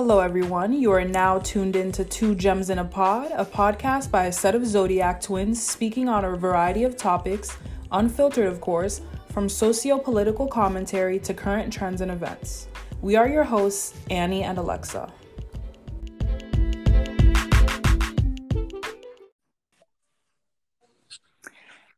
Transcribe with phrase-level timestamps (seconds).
[0.00, 0.72] Hello, everyone.
[0.72, 4.32] You are now tuned in to Two Gems in a Pod, a podcast by a
[4.32, 7.56] set of Zodiac twins speaking on a variety of topics,
[7.90, 9.00] unfiltered, of course,
[9.32, 12.68] from socio political commentary to current trends and events.
[13.02, 15.12] We are your hosts, Annie and Alexa.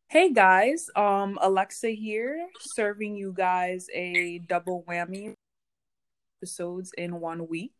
[0.08, 5.34] Hey guys, um Alexa here, serving you guys a double whammy
[6.40, 7.72] episodes in one week.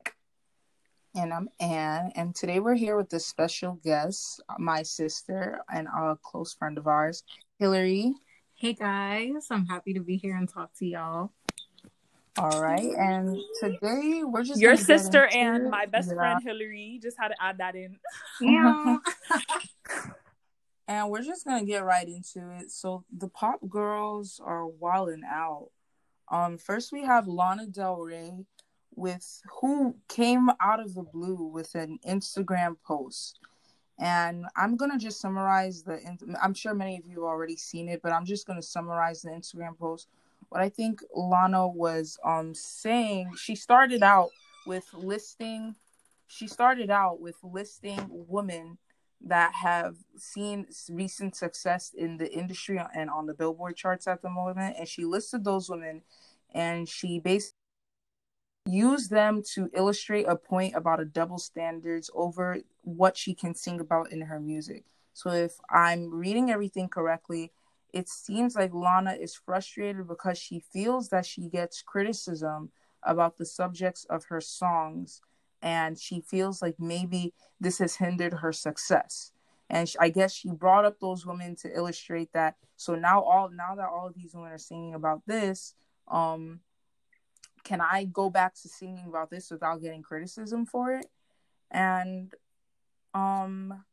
[1.12, 6.16] And I'm Anne, and today we're here with a special guest, my sister and a
[6.22, 7.24] close friend of ours,
[7.58, 8.14] Hillary.
[8.54, 11.32] Hey guys, I'm happy to be here and talk to y'all.
[12.38, 16.14] All right, and today we're just your sister and my best yeah.
[16.14, 17.00] friend Hillary.
[17.02, 17.96] Just had to add that in.
[18.40, 18.98] Yeah.
[20.86, 22.70] and we're just gonna get right into it.
[22.70, 25.70] So the pop girls are wilding out.
[26.30, 28.46] Um, first we have Lana Del Rey
[29.00, 33.40] with who came out of the blue with an Instagram post.
[33.98, 36.00] And I'm gonna just summarize the.
[36.42, 39.30] I'm sure many of you have already seen it, but I'm just gonna summarize the
[39.30, 40.08] Instagram post.
[40.50, 44.30] What I think Lana was um saying, she started out
[44.66, 45.74] with listing.
[46.28, 48.78] She started out with listing women
[49.22, 54.30] that have seen recent success in the industry and on the billboard charts at the
[54.30, 56.00] moment and she listed those women
[56.54, 57.59] and she basically
[58.66, 63.80] used them to illustrate a point about a double standards over what she can sing
[63.80, 64.84] about in her music.
[65.12, 67.52] So if i'm reading everything correctly
[67.92, 72.70] it seems like lana is frustrated because she feels that she gets criticism
[73.02, 75.20] about the subjects of her songs
[75.62, 79.32] and she feels like maybe this has hindered her success.
[79.68, 82.56] And i guess she brought up those women to illustrate that.
[82.76, 85.74] So now all now that all of these women are singing about this
[86.08, 86.60] um
[87.70, 91.06] can i go back to singing about this without getting criticism for it
[91.70, 92.34] and
[93.14, 93.84] um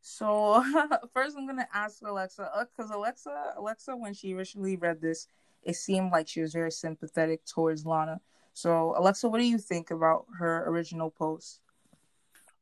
[0.00, 0.64] so
[1.12, 5.28] first i'm gonna ask alexa because uh, alexa alexa when she originally read this
[5.62, 8.20] it seemed like she was very sympathetic towards lana
[8.56, 11.60] so, Alexa, what do you think about her original post?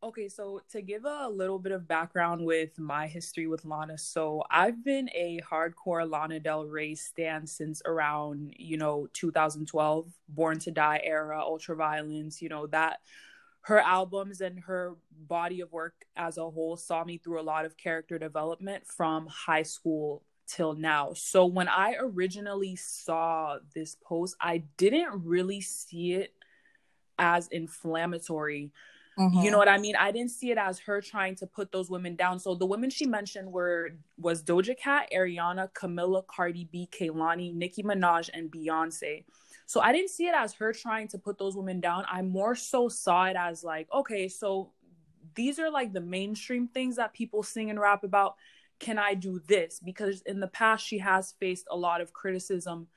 [0.04, 4.42] Okay, so to give a little bit of background with my history with Lana, so
[4.50, 10.70] I've been a hardcore Lana Del Rey stan since around, you know, 2012, Born to
[10.70, 13.00] Die era, Ultraviolence, you know, that
[13.62, 17.64] her albums and her body of work as a whole saw me through a lot
[17.64, 21.14] of character development from high school till now.
[21.14, 26.34] So when I originally saw this post, I didn't really see it
[27.18, 28.70] as inflammatory.
[29.18, 29.40] Mm-hmm.
[29.40, 29.94] You know what I mean?
[29.96, 32.38] I didn't see it as her trying to put those women down.
[32.38, 37.82] So the women she mentioned were was Doja Cat, Ariana, Camila, Cardi B, Kehlani, Nicki
[37.82, 39.24] Minaj, and Beyonce.
[39.66, 42.04] So I didn't see it as her trying to put those women down.
[42.08, 44.72] I more so saw it as like, okay, so
[45.34, 48.34] these are like the mainstream things that people sing and rap about
[48.80, 49.80] can I do this?
[49.82, 52.88] Because in the past, she has faced a lot of criticism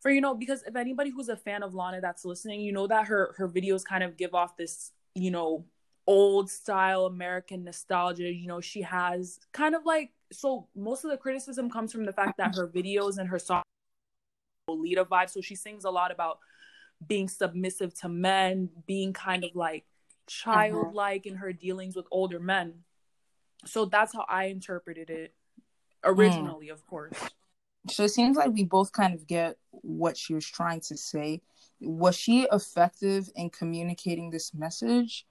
[0.00, 2.86] for, you know, because if anybody who's a fan of Lana that's listening, you know
[2.86, 5.64] that her her videos kind of give off this, you know,
[6.06, 8.32] old style American nostalgia.
[8.32, 12.12] You know, she has kind of like so most of the criticism comes from the
[12.12, 13.64] fact that her videos and her songs
[14.68, 15.30] Lolita vibe.
[15.30, 16.38] So she sings a lot about
[17.06, 20.52] being submissive to men, being kind of like uh-huh.
[20.52, 22.74] childlike in her dealings with older men
[23.66, 25.34] so that's how I interpreted it
[26.04, 26.72] originally, mm.
[26.72, 27.14] of course.
[27.88, 31.40] So it seems like we both kind of get what she was trying to say.
[31.80, 35.26] Was she effective in communicating this message?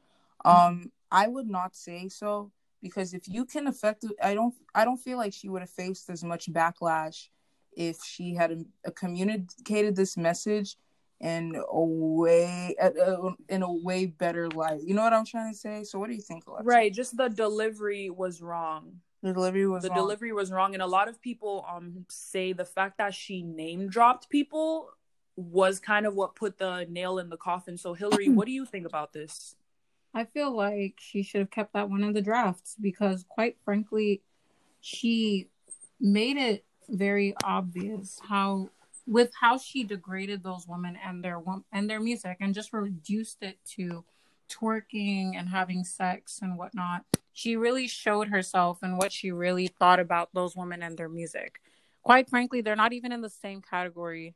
[0.46, 2.52] Um, I would not say so
[2.82, 6.09] because if you can effective, I don't, I don't feel like she would have faced
[6.09, 7.28] as much backlash
[7.76, 8.56] if she had a,
[8.86, 10.76] a uh, communicated this message
[11.22, 14.82] in a way uh, uh, in a way better light.
[14.84, 15.84] You know what I'm trying to say?
[15.84, 16.48] So what do you think?
[16.48, 16.66] Alexa?
[16.66, 19.02] Right, just the delivery was wrong.
[19.22, 19.97] The delivery was the wrong.
[19.97, 23.90] delivery was wrong, and a lot of people um say the fact that she name
[23.90, 24.91] dropped people
[25.35, 27.78] was kind of what put the nail in the coffin.
[27.78, 29.55] So Hillary, what do you think about this?
[30.14, 34.22] I feel like she should have kept that one in the drafts because, quite frankly,
[34.82, 35.49] she
[35.99, 38.70] made it very obvious how
[39.05, 41.41] with how she degraded those women and their
[41.72, 44.03] and their music and just reduced it to
[44.49, 47.05] twerking and having sex and whatnot.
[47.34, 51.61] She really showed herself and what she really thought about those women and their music.
[52.03, 54.35] Quite frankly, they're not even in the same category.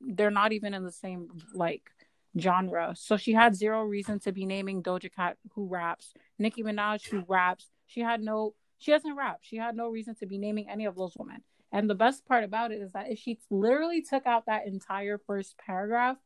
[0.00, 1.90] They're not even in the same like
[2.38, 2.94] genre.
[2.96, 7.24] So she had zero reason to be naming Doja Cat who raps, Nicki Minaj who
[7.28, 7.68] raps.
[7.86, 9.40] She had no she doesn't rap.
[9.42, 11.42] She had no reason to be naming any of those women.
[11.70, 15.18] And the best part about it is that if she literally took out that entire
[15.18, 16.16] first paragraph,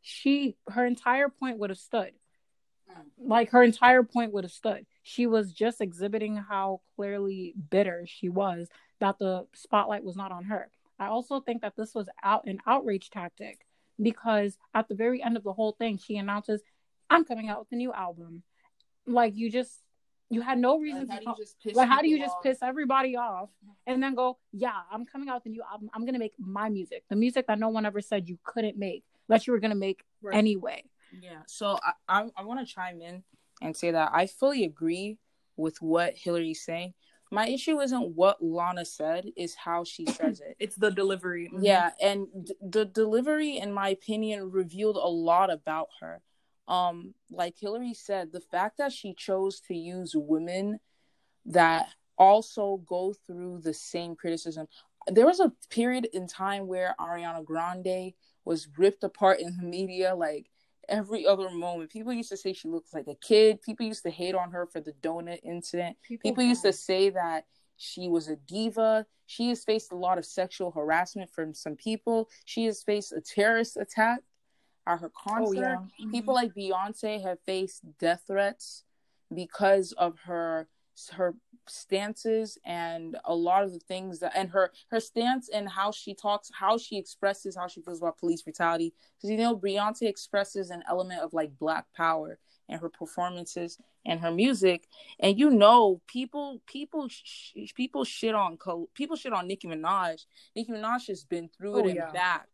[0.00, 2.12] she her entire point would have stood.
[3.18, 4.86] Like her entire point would have stood.
[5.02, 8.68] She was just exhibiting how clearly bitter she was
[9.00, 10.70] that the spotlight was not on her.
[10.98, 13.64] I also think that this was out an outrage tactic
[14.00, 16.62] because at the very end of the whole thing, she announces,
[17.10, 18.42] "I'm coming out with a new album."
[19.06, 19.82] Like you just
[20.30, 21.36] you had no reason Like, to how talk.
[21.36, 22.42] do you just piss Like, how do you just off?
[22.42, 23.72] piss everybody off mm-hmm.
[23.86, 25.88] and then go, yeah, I'm coming out with a new album.
[25.94, 29.04] I'm gonna make my music, the music that no one ever said you couldn't make,
[29.28, 30.36] that you were gonna make Right.
[30.36, 30.84] anyway.
[31.12, 31.42] Yeah.
[31.46, 33.22] So I I, I want to chime in
[33.62, 35.18] and say that I fully agree
[35.56, 36.94] with what Hillary's saying.
[37.30, 40.56] My issue isn't what Lana said; is how she says it.
[40.58, 41.50] It's the delivery.
[41.52, 41.64] Mhm.
[41.64, 46.22] Yeah, and d- the delivery, in my opinion, revealed a lot about her.
[46.68, 50.80] Um, like Hillary said, the fact that she chose to use women
[51.46, 51.88] that
[52.18, 54.66] also go through the same criticism.
[55.06, 58.12] There was a period in time where Ariana Grande
[58.44, 60.50] was ripped apart in the media, like
[60.88, 61.90] every other moment.
[61.90, 63.62] People used to say she looks like a kid.
[63.62, 65.96] People used to hate on her for the donut incident.
[66.22, 67.44] People used to say that
[67.76, 69.06] she was a diva.
[69.26, 72.28] She has faced a lot of sexual harassment from some people.
[72.44, 74.20] She has faced a terrorist attack
[74.86, 75.78] at her oh, concert.
[75.78, 76.10] Oh yeah.
[76.10, 76.46] People mm-hmm.
[76.46, 78.84] like Beyonce have faced death threats
[79.34, 80.68] because of her
[81.14, 81.34] her
[81.66, 86.14] stances and a lot of the things that and her her stance and how she
[86.14, 88.92] talks how she expresses how she feels about police brutality.
[89.16, 94.20] Because you know Beyonce expresses an element of like black power in her performances and
[94.20, 94.88] her music.
[95.20, 98.58] And you know people people sh- people shit on
[98.94, 100.24] people shit on Nicki Minaj.
[100.56, 102.10] Nicki Minaj has been through it Oh, and yeah.
[102.12, 102.48] back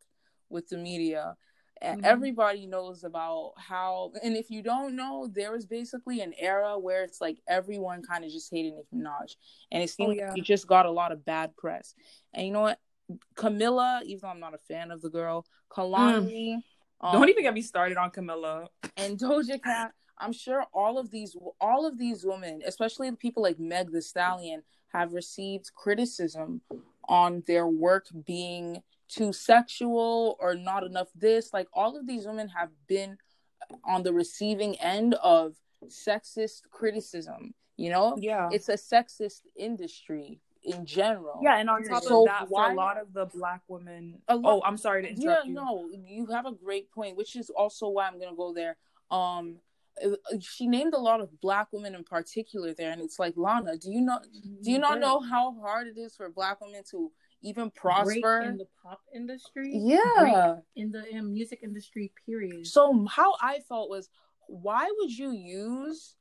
[0.48, 1.36] with the media
[1.84, 2.04] Mhm.
[2.04, 7.02] everybody knows about how and if you don't know there was basically an era where
[7.04, 9.36] it's like everyone kind of just hated Nicki Minaj
[9.70, 10.28] and it seemed Oh, yeah.
[10.30, 11.94] like it just got a lot of bad press
[12.32, 12.78] and you know what
[13.36, 16.62] Camila even though I'm not a fan of the girl Kehlani
[17.00, 18.68] um, Don't even get me started on Camila.
[18.96, 19.92] and Doja Cat.
[20.16, 24.00] I'm sure all of these all of these women, especially the people like Meg the
[24.00, 26.62] Stallion, have received criticism
[27.08, 31.52] on their work being too sexual or not enough this.
[31.52, 33.16] Like all of these women have been
[33.84, 35.54] on the receiving end of
[35.86, 37.54] sexist criticism.
[37.76, 38.48] You know, Yeah.
[38.52, 41.40] it's a sexist industry in general.
[41.42, 44.22] yeah, and on top So of that, why- for a lot of the black women.
[44.30, 45.52] Lot- oh, I'm sorry to yeah interrupt you.
[45.54, 48.76] no you have a great point which is also why i'm gonna go there
[49.10, 49.60] um
[50.02, 53.76] uh, she named a lot of black women in particular there and it's like lana
[53.76, 54.18] do you know
[54.62, 57.12] do you not know how hard it is for black women to
[57.44, 59.70] even Great prosper in the pop industry?
[59.74, 62.66] yeah in the um, music industry, period.
[62.66, 64.08] so how i felt was
[64.48, 66.16] why would you use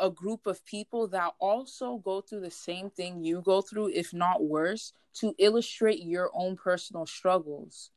[0.00, 4.12] a group of people that also go through the same thing you go through if
[4.12, 7.90] not worse to illustrate your own personal struggles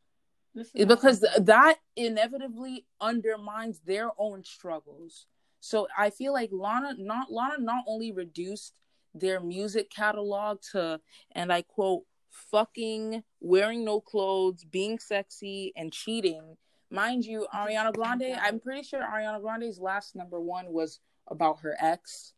[0.76, 5.26] because th- that inevitably undermines their own struggles.
[5.60, 8.74] So I feel like Lana not Lana not only reduced
[9.14, 11.02] their music catalog to
[11.34, 16.58] and I quote fucking wearing no clothes, being sexy and cheating.
[16.92, 21.76] Mind you, Ariana Grande, I'm pretty sure Ariana Grande's last number 1 was about her
[21.80, 22.34] ex.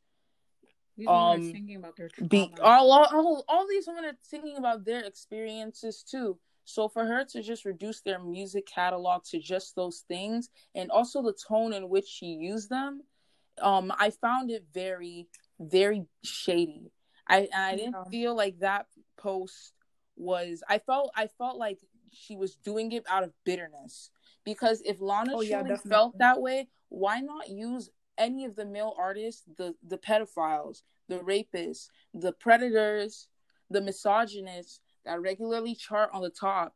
[0.97, 4.17] These women are um, singing about their Be all, all all all these women are
[4.29, 6.37] thinking about their experiences too.
[6.65, 11.23] So for her to just reduce their music catalog to just those things, and also
[11.23, 13.01] the tone in which she used them,
[13.61, 15.27] um, I found it very,
[15.59, 16.91] very shady.
[17.27, 18.03] I I didn't Yeah.
[18.11, 18.87] feel like that
[19.17, 19.73] post
[20.21, 20.63] was.
[20.69, 21.79] I felt I felt like
[22.11, 24.11] she was doing it out of bitterness
[24.43, 28.95] because if Lana Oh, yeah, felt that way, why not use any of the male
[28.97, 33.27] artists, the the pedophiles, the rapists, the predators,
[33.69, 36.75] the misogynists that regularly chart on the top,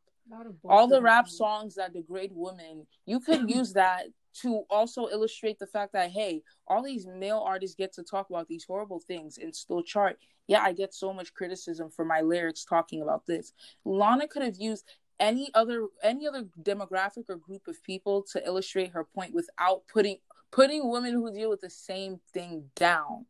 [0.64, 2.86] all the rap songs that degrade women.
[3.06, 4.06] You could use that
[4.42, 8.48] to also illustrate the fact that hey, all these male artists get to talk about
[8.48, 10.18] these horrible things and still chart.
[10.46, 13.52] Yeah, I get so much criticism for my lyrics talking about this.
[13.84, 14.84] Lana could have used
[15.18, 20.18] any other any other demographic or group of people to illustrate her point without putting
[20.50, 23.26] putting women who deal with the same thing down.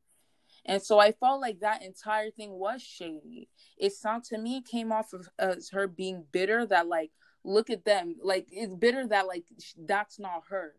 [0.64, 3.48] And so I felt like that entire thing was shady.
[3.78, 7.12] It sound to me came off of as her being bitter that like
[7.44, 9.44] look at them like it's bitter that like
[9.86, 10.74] that's not her.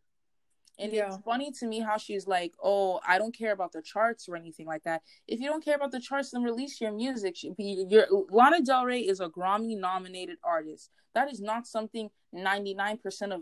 [0.80, 1.08] And Yeah.
[1.08, 4.36] it's funny to me how she's like, "Oh, I don't care about the charts or
[4.36, 5.02] anything like that.
[5.28, 7.36] If you don't care about the charts, then release your music.
[7.36, 10.92] She- be- Your Lana Del Rey is a Grammy-nominated artist.
[11.14, 13.42] That is not something ninety-nine percent of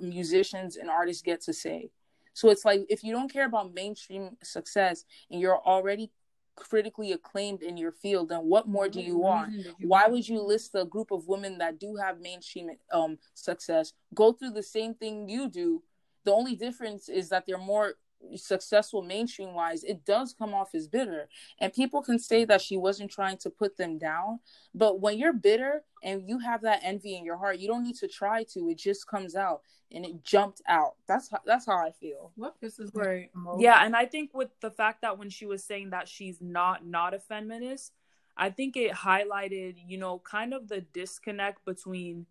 [0.00, 1.90] musicians and artists get to say.
[2.32, 6.10] So it's like if you don't care about mainstream success and you're already
[6.56, 9.52] critically acclaimed in your field, then what more do you want?
[9.52, 13.18] did you Why would you list a group of women that do have mainstream um
[13.34, 15.82] success go through the same thing you do?
[16.24, 17.94] The only difference is that they're more
[18.36, 21.28] successful mainstream wise, it does come off as bitter.
[21.58, 24.40] And people can say that she wasn't trying to put them down.
[24.74, 27.96] But when you're bitter and you have that envy in your heart, you don't need
[27.96, 28.68] to try to.
[28.68, 29.62] It just comes out
[29.92, 30.94] and it jumped out.
[31.08, 32.32] That's how, that's how I feel.
[32.36, 33.30] What this is right.
[33.58, 36.86] Yeah, and I think with the fact that when she was saying that she's not
[36.86, 37.92] not a feminist,
[38.36, 42.26] I think it highlighted, you know, kind of the disconnect between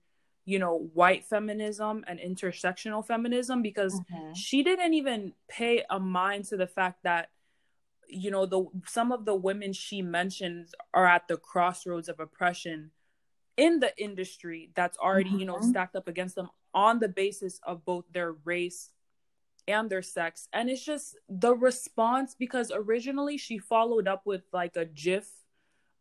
[0.50, 4.34] you know white feminism and intersectional feminism because mm-hmm.
[4.34, 7.30] she didn't even pay a mind to the fact that
[8.08, 12.90] you know the some of the women she mentions are at the crossroads of oppression
[13.58, 15.40] in the industry that's already mm-hmm.
[15.40, 15.70] you know mm-hmm.
[15.70, 18.90] stacked up against them on the basis of both their race
[19.68, 24.76] and their sex and it's just the response because originally she followed up with like
[24.76, 25.30] a gif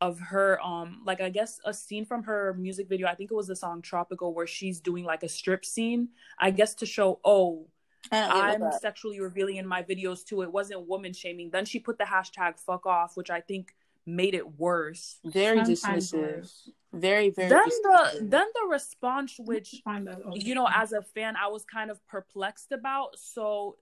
[0.01, 3.35] of her um like i guess a scene from her music video i think it
[3.35, 7.19] was the song Tropico where she's doing like a strip scene i guess to show
[7.25, 7.67] oh
[8.13, 10.43] i'm sexually revealing in my videos too.
[10.43, 11.51] It wasn't woman shaming.
[11.51, 13.75] Then she put the hashtag fuck off which i think
[14.07, 15.19] made it worse.
[15.25, 16.51] Very dismissive.
[16.93, 18.19] very very then dismissive.
[18.21, 19.83] the then the response which
[20.33, 23.19] you know as a fan i was kind of perplexed about.
[23.19, 23.77] So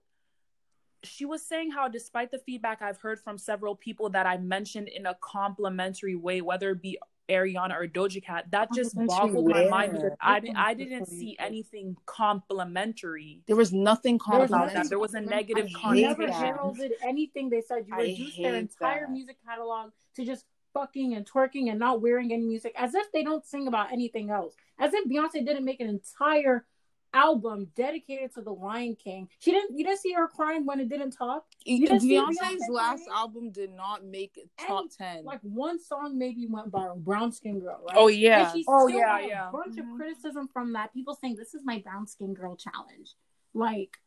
[1.03, 4.87] she was saying how despite the feedback I've heard from several people that I mentioned
[4.87, 6.97] in a complimentary way, whether it be
[7.29, 11.97] Ariana or Doja Cat, that just boggled my mind because I, I didn't see anything
[12.05, 13.41] complimentary.
[13.47, 14.87] There was nothing complimentary.
[14.87, 17.85] There was a negative I never heralded anything they said.
[17.87, 19.11] You reduced their entire that.
[19.11, 23.23] music catalog to just fucking and twerking and not wearing any music as if they
[23.23, 24.53] don't sing about anything else.
[24.79, 26.65] As if Beyonce didn't make an entire
[27.13, 29.27] album dedicated to the Lion King.
[29.39, 29.77] She didn't.
[29.77, 31.45] You didn't see her crying when it didn't talk.
[31.65, 33.19] You didn't Beyonce's Beyonce last crying?
[33.19, 35.25] album did not make top and, ten.
[35.25, 36.97] Like one song maybe went viral.
[36.97, 37.81] Brown Skin Girl.
[37.87, 37.97] Right?
[37.97, 38.53] Oh yeah.
[38.67, 39.19] oh yeah.
[39.19, 39.49] Yeah.
[39.49, 39.91] A bunch mm-hmm.
[39.91, 40.93] of criticism from that.
[40.93, 43.15] People saying this is my brown skin girl challenge.
[43.53, 43.97] Like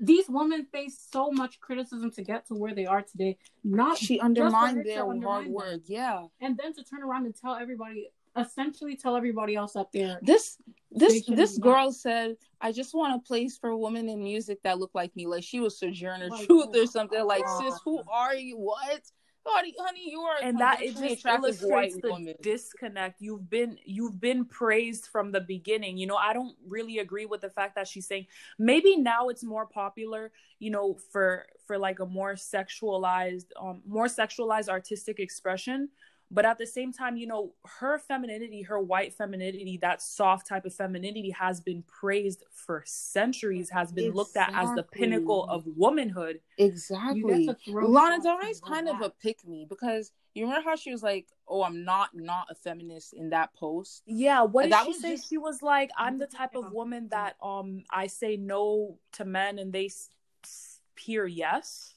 [0.00, 3.36] these women face so much criticism to get to where they are today.
[3.64, 5.82] Not she undermined their hard work.
[5.86, 6.26] Yeah.
[6.40, 10.18] And then to turn around and tell everybody essentially tell everybody else up there.
[10.22, 10.58] This
[10.90, 14.90] this this girl said, "I just want a place for women in music that look
[14.94, 17.24] like me." Like she was Sojourner like, Truth or something.
[17.24, 18.56] Like, sis, who are you?
[18.56, 19.02] What?
[19.50, 22.34] Honey, honey, you are and that it just illustrates the woman.
[22.42, 23.20] disconnect.
[23.20, 25.96] You've been you've been praised from the beginning.
[25.96, 28.26] You know, I don't really agree with the fact that she's saying
[28.58, 30.32] maybe now it's more popular.
[30.58, 35.88] You know, for for like a more sexualized, um, more sexualized artistic expression
[36.30, 40.64] but at the same time you know her femininity her white femininity that soft type
[40.64, 44.18] of femininity has been praised for centuries has been exactly.
[44.18, 46.40] looked at as the pinnacle of womanhood.
[46.58, 47.48] Exactly.
[47.66, 51.26] lana del rey's kind of a pick me because you remember how she was like
[51.48, 54.02] oh i'm not not a feminist in that post?
[54.06, 55.16] Yeah what did that she say?
[55.16, 55.28] just...
[55.28, 59.58] she was like i'm the type of woman that um i say no to men
[59.58, 59.90] and they
[60.96, 61.94] peer yes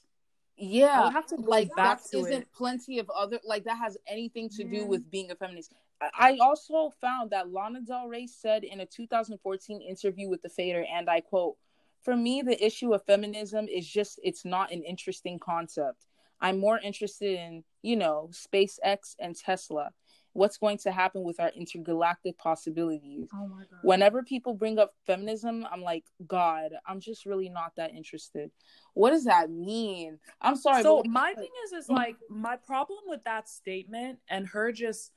[0.56, 2.52] yeah like that isn't it.
[2.54, 5.72] plenty of other like that has anything to do with being a feminist.
[6.18, 10.84] I also found that lana del rey said in a 2014 interview with the fader
[10.92, 11.56] and i quote
[12.02, 16.06] for me the issue of feminism is just it's not an interesting concept.
[16.40, 19.90] I'm more interested in you know spacex and tesla
[20.34, 23.28] what's going to happen with our intergalactic possibilities.
[23.34, 23.80] Oh my God.
[23.82, 28.50] Whenever people bring up feminism, I'm like, God, I'm just really not that interested.
[28.94, 30.18] What does that mean?
[30.40, 30.82] I'm sorry.
[30.82, 35.12] So my thing is, is like my problem with that statement and her just.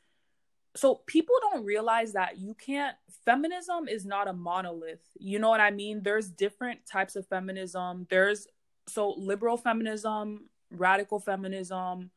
[0.77, 2.97] So people don't realize that you can't.
[3.23, 4.99] Feminism is not a monolith.
[5.17, 6.01] You know what I mean?
[6.03, 8.07] There's different types of feminism.
[8.09, 8.45] There's
[8.85, 12.11] so liberal feminism, radical feminism,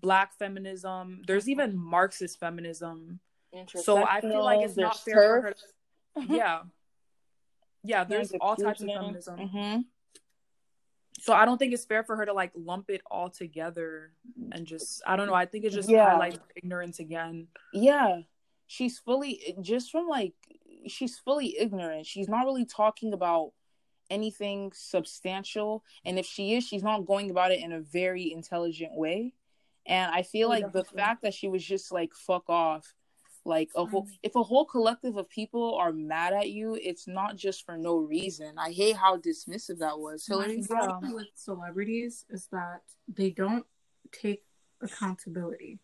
[0.00, 1.22] black feminism.
[1.26, 3.20] There's even Marxist feminism.
[3.76, 5.54] So I feel like it's not fair for her.
[5.54, 6.60] To, yeah,
[7.82, 8.04] yeah.
[8.04, 9.38] There's all types of feminism.
[9.38, 9.80] Mm-hmm.
[11.20, 14.10] So I don't think it's fair for her to like lump it all together
[14.52, 15.34] and just I don't know.
[15.34, 16.10] I think it just yeah.
[16.10, 17.46] highlights ignorance again.
[17.72, 18.22] Yeah,
[18.66, 20.34] she's fully just from like
[20.86, 22.06] she's fully ignorant.
[22.06, 23.52] She's not really talking about
[24.10, 28.94] anything substantial, and if she is, she's not going about it in a very intelligent
[28.94, 29.32] way.
[29.86, 32.94] And I feel oh, like the fact that she was just like fuck off,
[33.44, 34.18] like a whole mm.
[34.22, 37.96] if a whole collective of people are mad at you, it's not just for no
[37.96, 38.54] reason.
[38.58, 40.26] I hate how dismissive that was.
[40.26, 43.66] Hillary problem with celebrities is that they don't
[44.12, 44.42] take
[44.82, 45.80] accountability.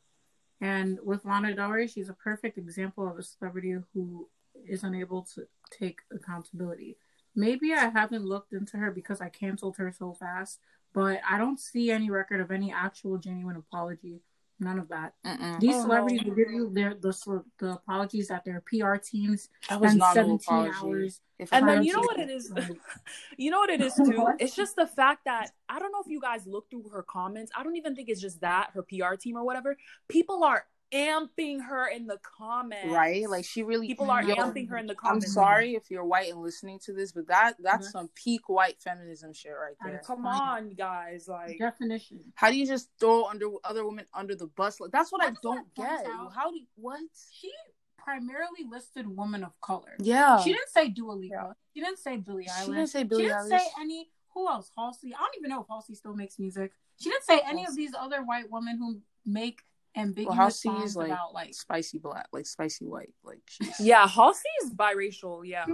[0.60, 4.28] And with Lana Del Rey, she's a perfect example of a celebrity who
[4.66, 6.98] is unable to take accountability.
[7.34, 10.58] Maybe I haven't looked into her because I canceled her so fast,
[10.92, 14.20] but I don't see any record of any actual genuine apology
[14.62, 15.14] None of that.
[15.26, 15.58] Mm-mm.
[15.58, 16.34] These Oh, celebrities no.
[16.34, 20.22] give you their the the apologies that their PR teams That was spend not no
[20.22, 20.76] 17 apology.
[20.76, 21.20] hours.
[21.50, 22.52] And then you know what it is?
[23.38, 24.26] you know what it is too?
[24.38, 27.50] It's just the fact that I don't know if you guys look through her comments.
[27.56, 29.78] I don't even think it's just that, her PR team or whatever.
[30.08, 32.92] People are amping her in the comments.
[32.92, 33.28] right?
[33.28, 35.26] Like she really people are Yo, amping her in the comments.
[35.26, 37.92] I'm sorry if you're white and listening to this, but that that's Mhm.
[37.92, 39.92] some peak white feminism shit right there.
[39.94, 41.28] That's Come on, guys.
[41.28, 42.32] Like Definition.
[42.34, 44.80] How do you just throw under other women under the bus?
[44.80, 46.10] Like that's what I That's what don't points get.
[46.12, 47.00] out- How do you, what?
[47.32, 47.52] She
[47.96, 49.94] primarily listed women of color.
[49.98, 51.34] Yeah, She didn't say Dua Lipa.
[51.34, 51.52] Yeah.
[51.74, 52.64] She didn't say Billie Eilish.
[52.64, 53.58] She didn't say Billie She didn't Eilish.
[53.58, 54.10] say any.
[54.32, 54.70] Who else?
[54.76, 55.14] Halsey.
[55.14, 56.72] I don't even know if Halsey still makes music.
[56.98, 59.62] She didn't say any of these other white women who make
[59.96, 61.54] ambiguous Well, Halsey is like, about like.
[61.54, 65.42] spicy black, like spicy white, like she's yeah, Halsey is biracial.
[65.44, 65.66] Yeah,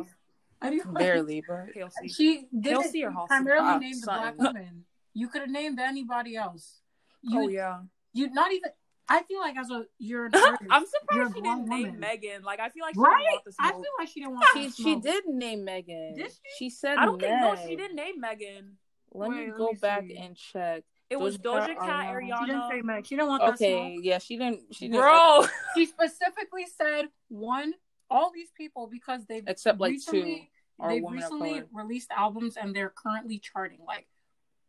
[0.60, 2.08] I do barely, but Halsey.
[2.08, 3.26] She did Halsey it or Halsey?
[3.28, 4.84] primarily Ah, named the black woman.
[5.14, 6.80] You could have named anybody else.
[7.22, 7.80] You, oh yeah.
[8.12, 8.70] you not even.
[9.08, 12.00] I feel like as a you're an artist, I'm You're surprised she didn't name woman.
[12.00, 12.42] Megan.
[12.42, 13.18] Like I feel like she right?
[13.18, 14.46] didn't want the I feel like she didn't want.
[14.54, 16.14] she to she did name Megan.
[16.16, 16.38] Did she?
[16.58, 18.76] She said I don't think no, she didn't name Megan.
[19.12, 20.16] Let me Wait, let go me back see.
[20.16, 20.82] and check.
[21.08, 22.38] It was Doja Doja Cat, Cat, Ariana.
[22.40, 22.84] She didn't say Ariana.
[22.84, 23.06] Meg.
[23.06, 24.04] She didn't want that Okay, smoke.
[24.04, 24.60] yeah, she didn't.
[24.72, 25.00] She didn't.
[25.00, 25.46] Bro,
[25.76, 27.74] She specifically said one,
[28.10, 32.92] all these people because they've Except, like, recently, two they've recently released albums and they're
[32.94, 34.06] currently charting like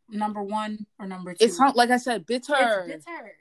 [0.09, 1.43] number one or number two.
[1.43, 2.85] It's not like I said, bitter.
[2.87, 3.31] It's bitter.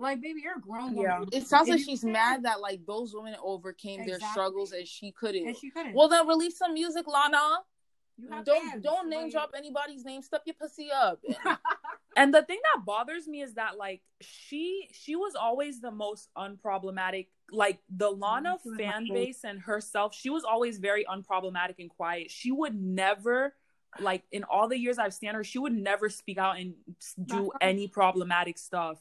[0.00, 1.26] Like, baby, you're a grown woman.
[1.32, 1.38] Yeah.
[1.38, 4.86] It sounds If like she's can't- mad that like those women overcame their struggles and
[4.86, 5.46] she couldn't.
[5.48, 5.92] and she couldn't.
[5.94, 7.42] well, then release some music, Lana.
[8.18, 10.22] You have Don't fans, don't name like- drop anybody's name.
[10.22, 11.20] Step your pussy up.
[12.16, 16.28] and the thing that bothers me is that like she she was always the most
[16.36, 17.28] unproblematic.
[17.50, 18.22] Like the mm-hmm.
[18.22, 22.30] Lana she was fan base and herself, she was always very unproblematic and quiet.
[22.30, 23.54] She would never
[24.00, 26.74] like in all the years I've seen her, she would never speak out and
[27.24, 28.98] do any problematic stuff.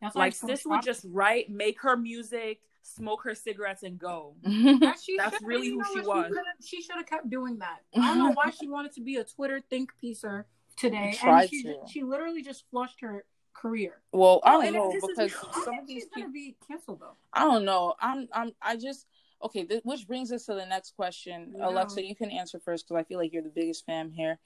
[0.00, 3.98] That's Like it's so sis would just write, make her music, smoke her cigarettes, and
[3.98, 4.36] go.
[4.44, 6.32] That she That's really who she was.
[6.64, 7.80] She should have kept doing that.
[7.96, 11.50] I don't know why she wanted to be a Twitter think piecer today, Tried and
[11.50, 11.76] she to.
[11.90, 14.02] she literally just flushed her career.
[14.12, 15.56] well, I oh, don't and it know because me off.
[15.56, 16.32] I some oh, of these she's gonna people.
[16.32, 17.16] be canceled though.
[17.32, 17.94] I don't know.
[18.00, 19.06] I'm I'm I just
[19.42, 19.64] okay.
[19.64, 21.68] Th- which brings us to the next question, Yeah.
[21.68, 22.04] Alexa.
[22.04, 24.38] You can answer first because I feel like you're the biggest fan here.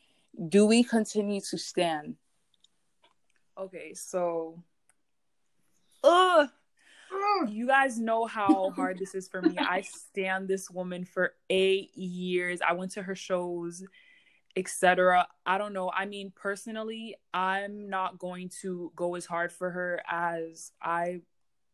[0.49, 2.17] Do we continue to stand?
[3.59, 4.63] Okay, so
[6.05, 6.49] Ugh.
[7.49, 9.57] You guys know how hard this is for me.
[9.59, 12.61] I stand this woman for eight years.
[12.67, 13.85] I went to her shows,
[14.57, 15.27] etc.
[15.47, 15.91] I don't know.
[15.95, 21.21] I mean, personally, I'm not going to go as hard for her as I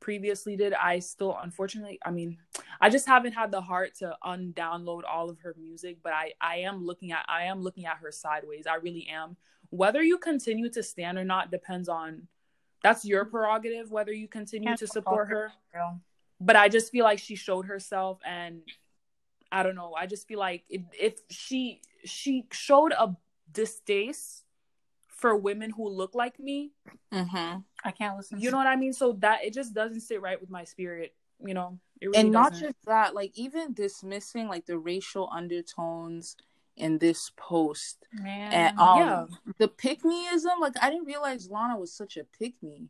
[0.00, 0.74] previously did.
[0.74, 2.36] I still, unfortunately, I mean,
[2.80, 5.98] I just haven't had the heart to undownload all of her music.
[6.02, 8.66] But I, I am looking at, I am looking at her sideways.
[8.66, 9.36] I really am.
[9.70, 12.28] Whether you continue to stand or not depends on
[12.84, 15.94] that's your prerogative whether you continue Can't to support her Yeah.
[16.40, 18.60] but i just feel like she showed herself and
[19.50, 23.16] i don't know i just feel like if, if she she showed a
[23.50, 24.44] distaste
[25.08, 26.70] for women who look like me
[27.12, 27.58] Mm-hmm.
[27.84, 28.40] I can't listen.
[28.40, 31.14] you know what i mean so that it just doesn't sit right with my spirit
[31.44, 32.66] you know it really and not doesn't.
[32.68, 36.36] just that, like even dismissing like the racial undertones
[36.76, 38.52] in this post man.
[38.52, 39.26] and um yeah.
[39.58, 40.60] the pick meism.
[40.60, 42.88] Like I didn't realize Lana was such a pick me.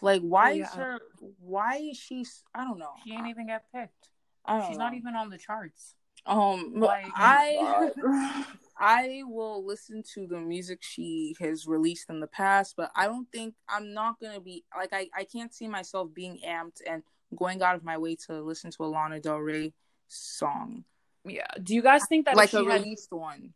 [0.00, 0.98] Like why Oh, yeah, is her?
[1.40, 2.24] Why is she?
[2.54, 2.92] i don't know.
[3.04, 4.08] she ain't even get picked.
[4.44, 4.84] I don't She's know.
[4.84, 5.94] not even on the charts.
[6.26, 7.90] Um, Like- I
[8.78, 13.30] I will listen to the music she has released in the past, but I don't
[13.32, 17.02] think I'm not gonna be like I I can't see myself being amped and
[17.36, 19.72] going out of my way to listen to a Lana Del Rey
[20.08, 20.84] song
[21.24, 23.52] yeah do you guys think that like if a she had released one.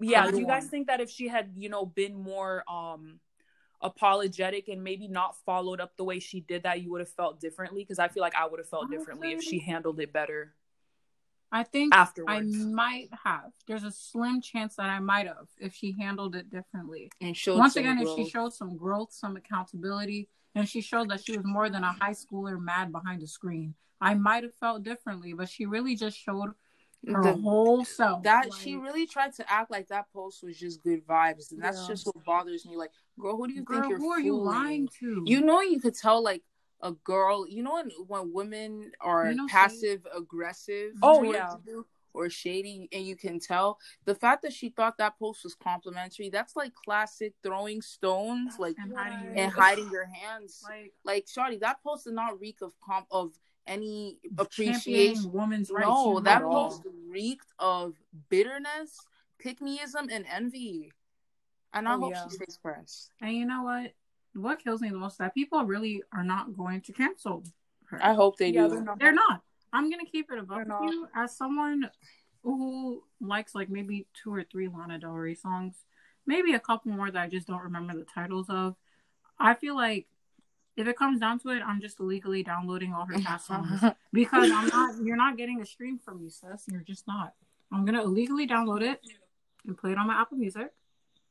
[0.00, 0.70] yeah Other do you guys one.
[0.70, 3.20] think that if she had you know been more um
[3.82, 7.40] apologetic and maybe not followed up the way she did that you would have felt
[7.40, 10.54] differently because i feel like i would have felt differently if she handled it better
[11.52, 13.52] I think afterwards I might have.
[13.66, 17.10] There's a slim chance that I might have if she handled it differently.
[17.20, 21.10] And showed Once some again, if she showed some growth, some accountability, and she showed
[21.10, 24.54] that she was more than a high schooler mad behind the screen, I might have
[24.54, 25.32] felt differently.
[25.32, 26.50] But she really just showed
[27.06, 28.22] her The- whole self.
[28.24, 31.62] that Like, she really tried to act like that post was just good vibes, and
[31.62, 31.88] that's Yeah.
[31.88, 32.76] just what bothers me.
[32.76, 34.44] Like, girl, who do you girl, think you're who are you fooling?
[34.46, 35.22] lying to?
[35.26, 36.42] You know, you could tell like
[36.80, 37.46] a girl.
[37.48, 40.94] You know when when women are You know, passive aggressive.
[41.02, 41.56] Oh, yeah.
[41.66, 45.54] you Or shady, and you can tell the fact that she thought that post was
[45.54, 46.28] complimentary.
[46.28, 50.60] That's like classic throwing stones, like and hiding your and hiding your hands.
[50.68, 53.38] like Like, Shawty, that post did not reek of comp of
[53.70, 55.32] any appreciation.
[55.32, 55.86] women's rights.
[55.88, 57.94] No, that post reeked of
[58.28, 58.98] bitterness,
[59.38, 60.92] pick meism, and envy.
[61.72, 62.24] And I Oh, hope yeah.
[62.24, 63.12] she stays pressed.
[63.20, 63.92] And you know what?
[64.34, 67.42] what kills me the most is that people really are not going to cancel
[67.86, 67.98] her.
[68.00, 68.74] I hope they Yeah, do.
[68.74, 68.98] they're not.
[69.00, 69.42] They're not.
[69.72, 70.82] I'm gonna keep it above They're not.
[70.84, 71.90] you as someone
[72.44, 75.84] who likes like maybe two or three Lana Del Rey songs,
[76.26, 78.76] maybe a couple more that I just don't remember the titles of.
[79.38, 80.06] I feel like
[80.76, 83.80] if it comes down to it, I'm just illegally downloading all her past songs
[84.12, 84.94] because I'm not.
[85.02, 86.64] You're not getting a stream from me, sis.
[86.70, 87.34] You're just not.
[87.72, 89.00] I'm gonna illegally download it
[89.66, 90.72] and play it on my Apple Music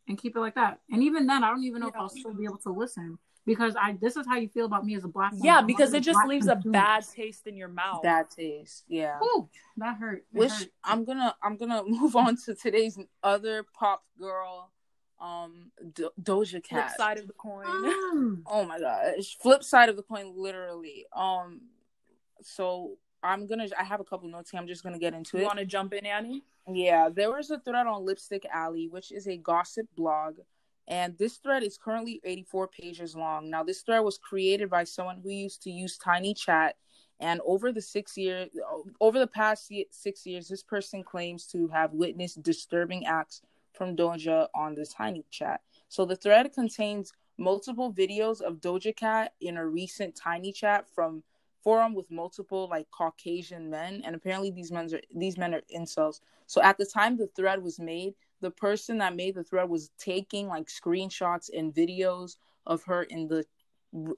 [0.07, 0.79] and keep it like that.
[0.91, 3.75] And even then, I don't even know if I'll still be able to listen because
[3.75, 3.97] I.
[4.01, 5.31] This is how you feel about me as a black.
[5.31, 5.45] woman.
[5.45, 8.03] Yeah, because it just black leaves a bad taste in your mouth.
[8.03, 8.85] Bad taste.
[8.87, 9.19] Yeah.
[9.23, 10.25] Ooh, that hurt.
[10.33, 10.67] It Which hurt.
[10.83, 14.71] I'm gonna I'm gonna move on to today's other pop girl,
[15.19, 16.87] um, Do- Doja Cat.
[16.87, 17.65] Flip side of the coin.
[17.65, 18.41] Mm.
[18.47, 21.05] Oh my gosh, flip side of the coin, literally.
[21.15, 21.61] Um,
[22.41, 24.59] so I'm gonna I have a couple notes here.
[24.59, 25.41] I'm just gonna get into it.
[25.41, 25.47] you it.
[25.47, 26.43] want to jump in, Annie?
[26.67, 30.37] Yeah, there was a thread on Lipstick Alley, which is a gossip blog,
[30.87, 33.49] and this thread is currently 84 pages long.
[33.49, 36.75] Now, this thread was created by someone who used to use Tiny Chat,
[37.19, 38.49] and over the six years,
[39.01, 43.41] over the past six years, this person claims to have witnessed disturbing acts
[43.79, 45.61] from Doja on the Tiny Chat.
[45.87, 51.23] So the thread contains multiple videos of Doja Cat in a recent Tiny Chat from
[51.63, 56.19] forum with multiple like Caucasian men, and apparently these men are these men are incels.
[56.45, 59.91] So at the time the thread was made, the person that made the thread was
[59.97, 63.45] taking like screenshots and videos of her in the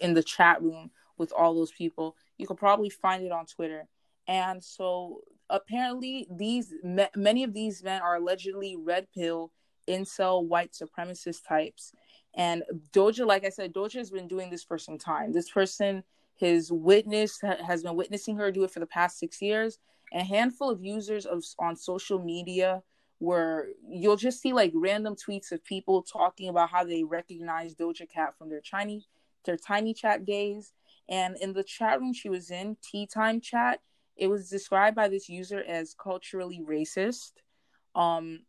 [0.02, 2.15] in the chat room with all those people.
[2.38, 3.88] You could probably find it on Twitter.
[4.27, 9.51] And so apparently these ma- many of these men are allegedly red pill
[9.88, 11.91] incel white supremacist types.
[12.36, 15.34] And Doja, like I said, Doja has been doing this for some time.
[15.34, 16.03] This person
[16.41, 19.77] his witness ha- has been witnessing her do it for the past six years.
[20.13, 22.81] A handful of users of on social media
[23.19, 28.10] where you'll just see like random tweets of people talking about how they recognize Doja
[28.10, 29.05] Cat from their tiny
[29.45, 30.73] their tiny chat days.
[31.07, 33.79] And in the chat room she was in, tea time chat,
[34.21, 37.31] it was described by this user as culturally racist.
[37.95, 38.41] Um,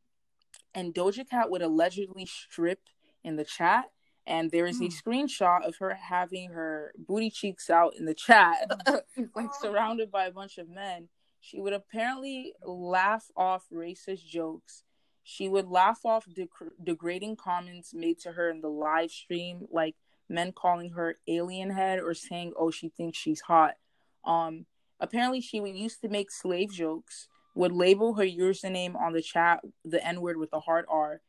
[0.74, 2.80] and Doja Cat would allegedly strip
[3.24, 3.86] in the chat.
[4.26, 4.90] And there is a Hmm.
[4.90, 8.70] screenshot of her having her booty cheeks out in the chat,
[9.34, 11.08] like surrounded by a bunch of men.
[11.40, 14.84] She would apparently laugh off racist jokes.
[15.22, 16.48] She would laugh off dec-
[16.84, 19.96] degrading comments made to her in the live stream, like
[20.28, 23.76] men calling her alien head or saying, "Oh, she thinks she's hot."
[24.24, 24.66] Um,
[25.02, 27.28] apparently, she used to make slave jokes.
[27.54, 31.20] Would label her username on the chat the N word with a hard R,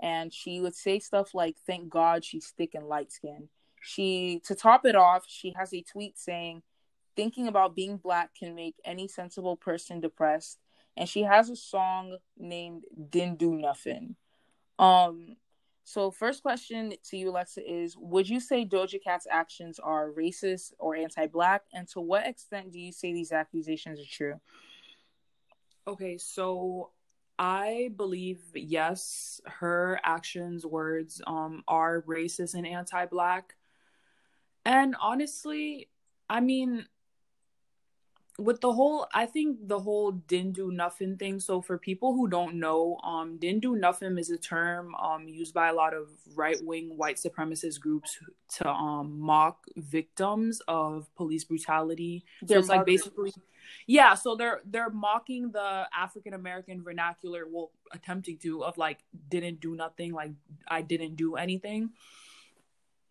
[0.00, 3.48] and she would say stuff like, "Thank God she's thick and light skinned."
[3.80, 6.62] She, to top it off, she has a tweet saying,
[7.16, 10.60] "Thinking about being black can make any sensible person depressed."
[10.96, 14.14] And she has a song named "Didn't Do Nothing."
[14.78, 15.36] Um,
[15.84, 20.72] so first question to you, Alexa, is: Would you say Doja Cat's actions are racist
[20.78, 24.40] or anti-black, and to what extent do you say these accusations are true?
[25.86, 26.90] Okay, so
[27.38, 33.56] I believe yes, her actions, words um are racist and anti-black.
[34.64, 35.88] And honestly,
[36.30, 36.86] I mean
[38.38, 41.40] with the whole I think the whole didn't do nothing thing.
[41.40, 45.54] So for people who don't know, um didn't do nothing is a term um used
[45.54, 48.18] by a lot of right-wing white supremacist groups
[48.56, 52.24] to um mock victims of police brutality.
[52.40, 53.32] So Their it's like basically
[53.86, 59.60] yeah, so they're they're mocking the African American vernacular, well, attempting to of like didn't
[59.60, 60.32] do nothing, like
[60.68, 61.90] I didn't do anything.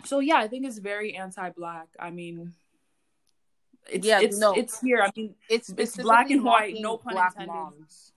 [0.05, 1.87] So yeah, I think it's very anti-black.
[1.99, 2.53] I mean,
[3.89, 4.53] it's Yeah, it's no.
[4.55, 5.01] it's here.
[5.01, 7.53] I mean, It's It's black and white, no pun black intended.
[7.53, 8.13] moms.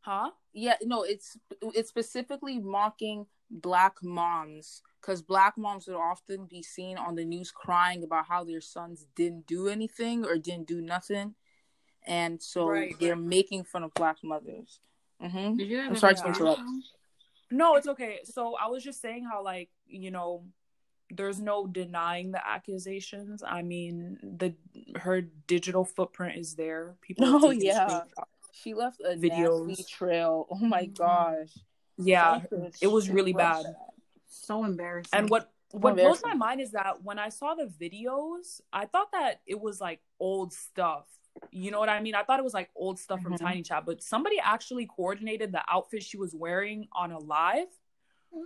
[0.00, 0.30] huh?
[0.52, 6.98] Yeah, no, it's it's specifically mocking black moms because black moms would often be seen
[6.98, 11.34] on the news crying about how their sons didn't do anything or didn't do nothing,
[12.06, 13.24] and so Right, they're right.
[13.24, 14.80] making fun of black mothers.
[15.20, 16.62] hmm Did you I'm sorry to interrupt.
[17.50, 18.20] No, it's okay.
[18.24, 20.44] So I was just saying how like, you know,
[21.10, 23.42] there's no denying the accusations.
[23.46, 24.54] I mean, the
[24.98, 26.96] her digital footprint is there.
[27.00, 28.02] People Oh, yeah.
[28.52, 29.68] She left a Videos.
[29.68, 30.46] nasty trail.
[30.50, 30.94] Oh my Mhm.
[30.98, 31.52] gosh.
[31.98, 32.42] Yeah,
[32.80, 33.64] it was really bad.
[34.28, 35.18] So embarrassing.
[35.18, 39.12] And what what blows my mind is that when I saw the videos, I thought
[39.12, 41.06] that it was like old stuff.
[41.50, 42.14] You know what I mean?
[42.14, 43.38] I thought it was like old stuff from Mhm.
[43.38, 47.68] Tiny Chat, but somebody actually coordinated the outfit she was wearing on a live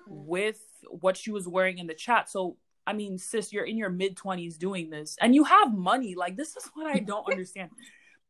[0.09, 2.29] with what she was wearing in the chat.
[2.29, 6.15] So, I mean, sis, you're in your mid 20s doing this and you have money.
[6.15, 7.71] Like, this is what I don't understand.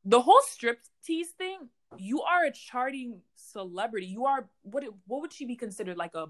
[0.05, 4.07] The whole strip tease thing, you are a charting celebrity.
[4.07, 6.27] You are what what would she be considered like a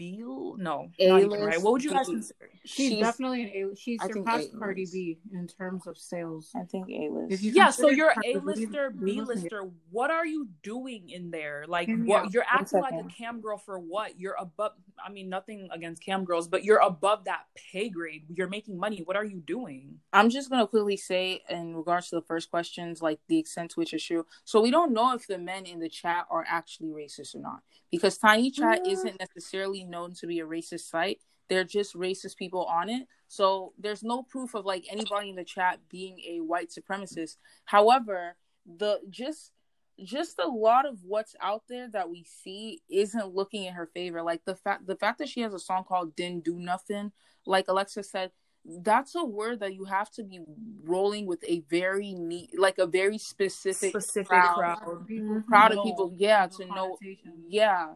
[0.00, 0.16] B?
[0.18, 1.60] No, not even right.
[1.60, 2.48] What would you guys consider?
[2.64, 3.76] She's, She's- definitely an A.
[3.76, 4.58] She I surpassed A-list.
[4.58, 6.50] Cardi B in terms of sales.
[6.56, 7.32] I think A list.
[7.32, 9.70] If you Yeah, so you're Cardi A lister, B, B lister.
[9.90, 11.66] What are you doing in there?
[11.68, 14.18] Like, Hear me what you're One acting like a cam girl for what?
[14.18, 14.72] You're above.
[15.04, 18.24] I mean, nothing against cam girls, but you're above that pay grade.
[18.34, 19.02] You're making money.
[19.04, 19.98] What are you doing?
[20.14, 23.80] I'm just gonna quickly say in regards to the first questions, like the extent to
[23.80, 24.24] which it's true.
[24.44, 27.60] So we don't know if the men in the chat are actually racist or not,
[27.90, 28.92] because Tiny Chat Yeah.
[28.92, 31.20] isn't necessarily known to be a racist site.
[31.48, 33.06] They're just racist people on it.
[33.28, 37.36] So there's no proof of like anybody in the chat being a white supremacist.
[37.64, 39.52] However, the just
[40.02, 44.22] just a lot of what's out there that we see isn't looking in her favor.
[44.22, 47.12] Like the fact the fact that she has a song called "Didn't Do Nothing,"
[47.46, 48.30] like Alexa said,
[48.64, 50.40] that's a word that you have to be
[50.84, 55.06] rolling with a very neat, like a very specific, Specific crowd, crowd.
[55.06, 55.88] People crowd of mm-hmm.
[55.88, 56.14] people.
[56.16, 56.98] Yeah, to know.
[57.48, 57.94] Yeah,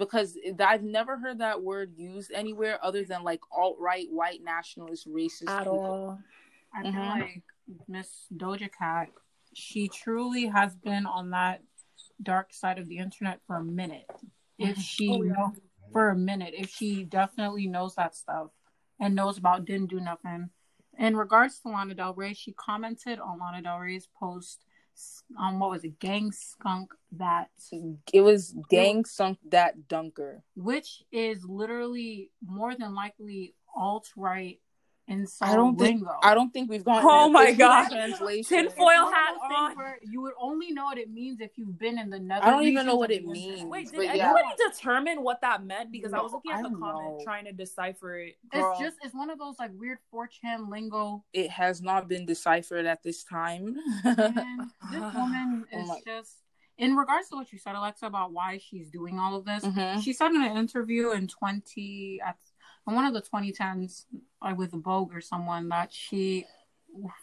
[0.00, 5.06] because I've never heard that word used anywhere other than like alt right, white nationalist,
[5.06, 5.84] racist At people.
[5.84, 6.18] all.
[6.74, 7.20] I feel Mhm.
[7.20, 7.42] like
[7.86, 9.10] Miss Doja Cat,
[9.52, 11.62] she truly has been on that
[12.22, 14.10] dark side of the internet for a minute.
[14.58, 15.32] If she Oh, yeah.
[15.32, 15.54] know,
[15.92, 18.50] for a minute, if she definitely knows that stuff
[18.98, 20.50] and knows about didn't do nothing.
[20.98, 24.64] In regards to Lana Del Rey, she commented on Lana Del Rey's post
[25.38, 27.48] on what was it, gang skunk that
[28.12, 30.42] It was gang sunk that dunker.
[30.56, 34.08] which is literally more than likely alt
[35.10, 36.16] right insult I don't think lingo.
[36.22, 37.02] I don't think we've gone.
[37.04, 37.88] Oh my God.
[37.90, 38.44] translation.
[38.66, 39.74] Tinfoil It's hat on.
[40.02, 42.44] You would only know what it means if you've been in the nether.
[42.46, 43.64] I don't even know what it means.
[43.64, 44.32] Wait, did But yeah.
[44.34, 45.92] anybody determine what that meant?
[45.92, 47.20] Because I was looking at the comment know.
[47.24, 48.36] trying to decipher it.
[48.52, 48.70] Girl.
[48.72, 51.24] It's just it's one of those like weird 4chan lingo.
[51.32, 53.76] It has not been deciphered at this time.
[54.04, 54.16] And
[54.92, 56.36] this woman Oh is my- just
[56.78, 59.62] in regards to what you said, Alexa, about why she's doing all of this.
[59.64, 60.02] Mhm.
[60.02, 62.38] She said in an interview in 20 at
[62.90, 64.04] in one of the 2010s
[64.42, 66.44] uh, with Vogue or someone that she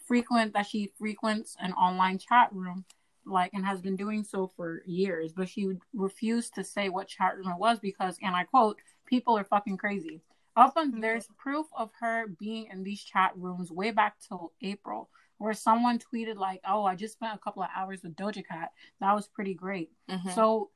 [0.06, 2.84] frequent that she frequents an online chat room
[3.26, 7.36] like and has been doing so for years but she refused to say what chat
[7.36, 10.22] room it was because and I quote people are fucking crazy.
[10.56, 15.54] Often there's proof of her being in these chat rooms way back till April where
[15.54, 18.70] someone tweeted like oh I just spent a couple of hours with Doja Cat.
[19.00, 19.90] That was pretty great.
[20.08, 20.34] Mhm.
[20.34, 20.70] so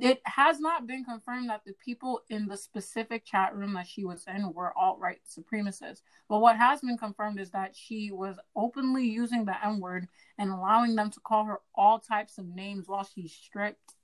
[0.00, 4.04] it has not been confirmed that the people in the specific chat room that she
[4.04, 6.02] was in were alt right supremacists.
[6.28, 10.50] But what has been confirmed is that she was openly using the N word and
[10.50, 13.94] allowing them to call her all types of names while she stripped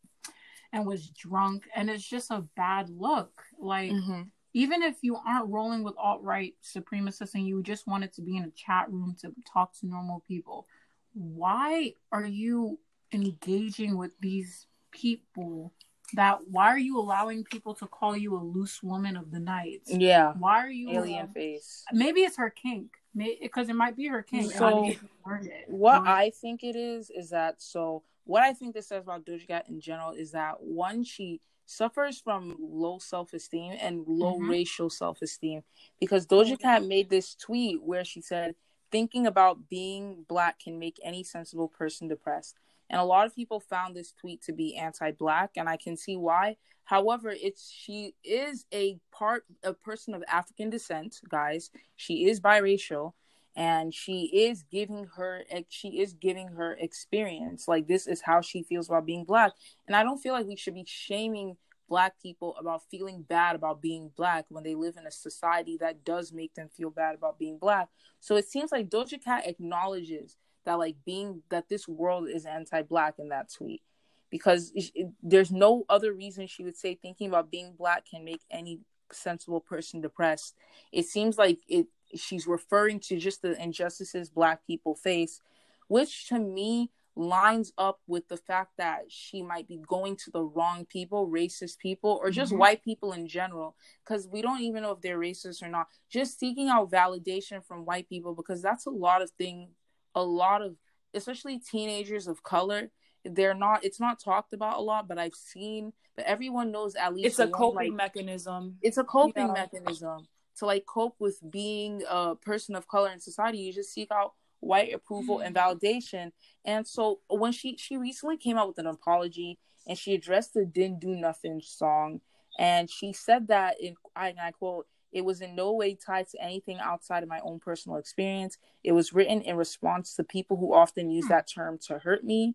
[0.73, 1.68] and was drunk.
[1.77, 3.44] And it's just a bad look.
[3.59, 4.31] Like, Mhm.
[4.55, 8.37] even if you aren't rolling with alt right supremacists and you just wanted to be
[8.37, 10.66] in a chat room to talk to normal people,
[11.12, 12.81] why are you
[13.12, 15.72] engaging with these people?
[16.12, 19.83] That why are you allowing people to call you a loose woman of the night?
[19.87, 20.35] Yeah.
[20.38, 21.85] Why are you Alien allowing- face.
[21.92, 24.52] Maybe it's her kink, because it might be her kink.
[24.54, 25.68] I So, didn't learn it.
[25.68, 29.24] What But- I think it is is that so what I think this says about
[29.24, 34.38] Doja Cat in general is that one she suffers from low self esteem and low
[34.38, 34.48] Mhm.
[34.50, 35.64] racial self esteem
[35.98, 38.54] because Doja Cat made this tweet where she said
[38.90, 42.57] thinking about being black can make any sensible person depressed.
[42.90, 46.16] And a lot of people found this tweet to be anti-black and I can see
[46.16, 46.57] why.
[46.85, 51.70] However, it's she is a part a person of African descent, guys.
[51.97, 53.14] She is biracial
[53.57, 58.62] and she is giving her she is giving her experience like this is how she
[58.62, 59.53] feels about being black
[59.87, 61.57] and i don't feel like we should be shaming
[61.88, 66.05] black people about feeling bad about being black when they live in a society that
[66.05, 67.88] does make them feel bad about being black
[68.20, 73.14] so it seems like doja cat acknowledges that like being that this world is anti-black
[73.18, 73.83] in that tweet.
[74.31, 78.40] Because it, there's no other reason she would say thinking about being black can make
[78.50, 78.81] any
[79.12, 80.57] sensible person depressed.
[80.92, 85.40] It seems like it she's referring to just the injustices black people face
[85.88, 90.42] which to me lines up with the fact that she might be going to the
[90.42, 92.59] wrong people racist people or just Mhm.
[92.59, 93.77] white people in general.
[94.03, 95.88] Because we don't even know if they're racist or not.
[96.09, 99.74] Just seeking out validation from white people because that's a lot of thing
[100.14, 100.77] a lot of
[101.14, 102.90] especially teenagers of color
[103.24, 107.14] they're not it's not talked about a lot but i've seen but everyone knows at
[107.14, 108.77] least It's a coping like, mechanism.
[108.83, 109.53] it's a coping Yeah.
[109.53, 114.11] mechanism to like cope with being a person of color in society you just seek
[114.12, 115.70] out white approval and mm-hmm.
[115.87, 116.33] validation
[116.64, 120.64] and so when she she recently came out with an apology and she addressed the
[120.64, 122.20] didn't do nothing song
[122.59, 126.29] and she said that in I, and I quote it was in no way tied
[126.29, 130.57] to anything outside of my own personal experience it was written in response to people
[130.59, 131.31] who often use Hmm.
[131.33, 132.55] that term to hurt me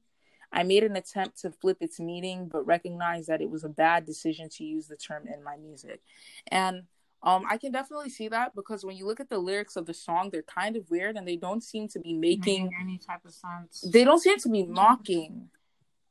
[0.51, 4.03] I made an attempt to flip its meaning, but recognized that it was a bad
[4.07, 6.01] decision to use the term in my music.
[6.47, 6.85] And
[7.21, 9.93] um, I can definitely see that because when you look at the lyrics of the
[9.93, 13.23] song, they're kind of weird and they don't seem to be making, Making any type
[13.25, 13.81] of sense.
[13.93, 15.51] they don't seem to be mocking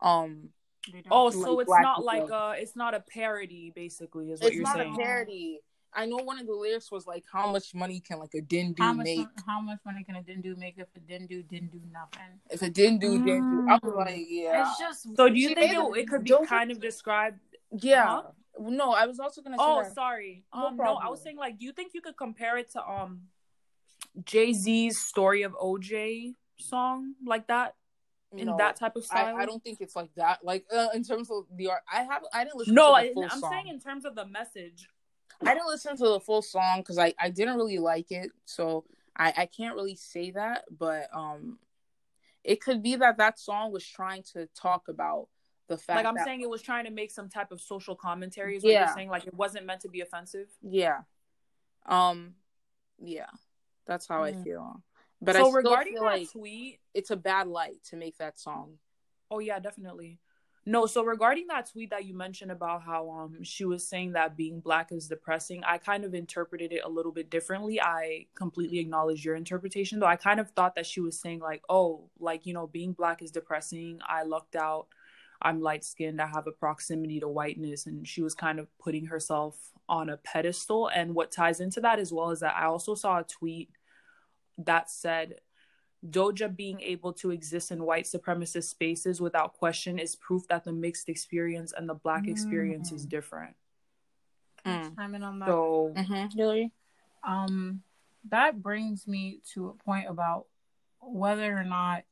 [0.01, 0.51] um
[0.93, 1.13] They don't.
[1.13, 2.05] Oh, like so it's not people.
[2.05, 4.79] like a it's not a parody, basically, is what it's you're saying.
[4.91, 5.59] It's not a parody.
[5.99, 8.79] I know one of the lyrics was like, "How much money can like a dindu
[8.79, 9.29] how much make?
[9.45, 12.33] how much money can a dindu make if a dindu didn't do nothing?
[12.51, 13.97] If a dindu didn't do," I was Mm.
[13.97, 17.41] like, "Yeah, It's just So do you think it, it could be kind of described?
[17.73, 18.23] yeah." Huh?
[18.61, 19.65] No, I was also gonna say.
[19.67, 19.93] Oh, that.
[19.95, 20.45] sorry.
[20.55, 22.81] No Um, no, I was saying like, do you think you could compare it to
[22.89, 23.29] um
[24.25, 27.75] Jay Z's "Story of OJ" song like that
[28.33, 29.37] in No, that type of style?
[29.37, 30.45] I don't think it's like that.
[30.45, 33.13] Like uh, in terms of the art, I have I didn't listen No, to I,
[33.15, 33.51] full I'm song.
[33.53, 34.89] saying in terms of the message.
[35.45, 38.85] I didn't listen to the full song because I I didn't really like it, so
[39.17, 40.65] I I can't really say that.
[40.71, 41.59] But um,
[42.45, 45.29] it could be that that song was trying to talk about
[45.69, 47.95] the fact Like I'm that saying, it was trying to make some type of social
[47.95, 48.57] commentary.
[48.57, 48.87] Is what Yeah.
[48.87, 49.11] you're saying?
[49.11, 50.49] Like it wasn't meant to be offensive.
[50.63, 51.03] yeah,
[51.87, 52.35] um,
[52.99, 53.31] yeah,
[53.87, 54.43] that's how I Mm.
[54.45, 54.83] feel.
[55.21, 58.17] But I so still regarding feel that like tweet, it's a bad light to make
[58.19, 58.79] that song.
[59.31, 60.19] Oh yeah, definitely.
[60.69, 64.37] No, so regarding that tweet that you mentioned about how um she was saying that
[64.37, 67.81] being black is depressing, I kind of interpreted it a little bit differently.
[67.81, 70.07] I completely acknowledge your interpretation though.
[70.07, 73.23] I kind of thought that she was saying like, "Oh, like, you know, being black
[73.23, 74.01] is depressing.
[74.07, 74.89] I lucked out.
[75.41, 76.21] I'm light-skinned.
[76.21, 80.19] I have a proximity to whiteness." And she was kind of putting herself on a
[80.19, 80.89] pedestal.
[80.89, 83.71] And what ties into that as well is that I also saw a tweet
[84.59, 85.41] that said
[86.07, 90.73] Doja being able to exist in white supremacist spaces without question is proof that the
[90.73, 93.09] mixed experience and the black experience is Mm.
[93.11, 93.57] different.
[94.65, 94.97] Can Mm.
[94.97, 95.47] chime in on that.
[95.47, 96.67] So, Mm-hmm.
[97.33, 97.83] Um
[98.29, 100.47] that brings me to a point about
[101.01, 102.05] whether or not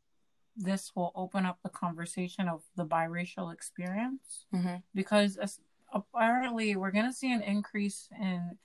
[0.56, 4.76] this will open up the conversation of the biracial experience Mm-hmm.
[4.94, 5.60] because as,
[5.92, 8.58] apparently we're going to see an increase in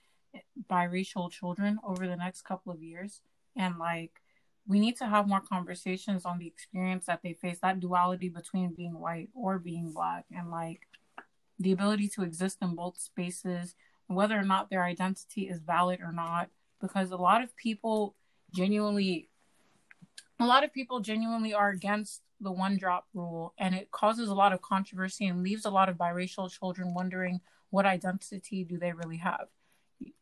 [0.69, 3.21] biracial children over the next couple of years
[3.55, 4.20] and like
[4.67, 8.74] we need to have more conversations on the experience that they face that duality between
[8.74, 10.82] being white or being black and like
[11.60, 13.76] the ability to exist in both spaces
[14.08, 16.50] whether or not their identity is valid or not
[16.82, 18.15] because a lot of people
[18.54, 19.30] genuinely
[20.39, 24.34] a lot of people genuinely are against the one drop rule and it causes a
[24.34, 28.91] lot of controversy and leaves a lot of biracial children wondering what identity do they
[28.91, 29.47] really have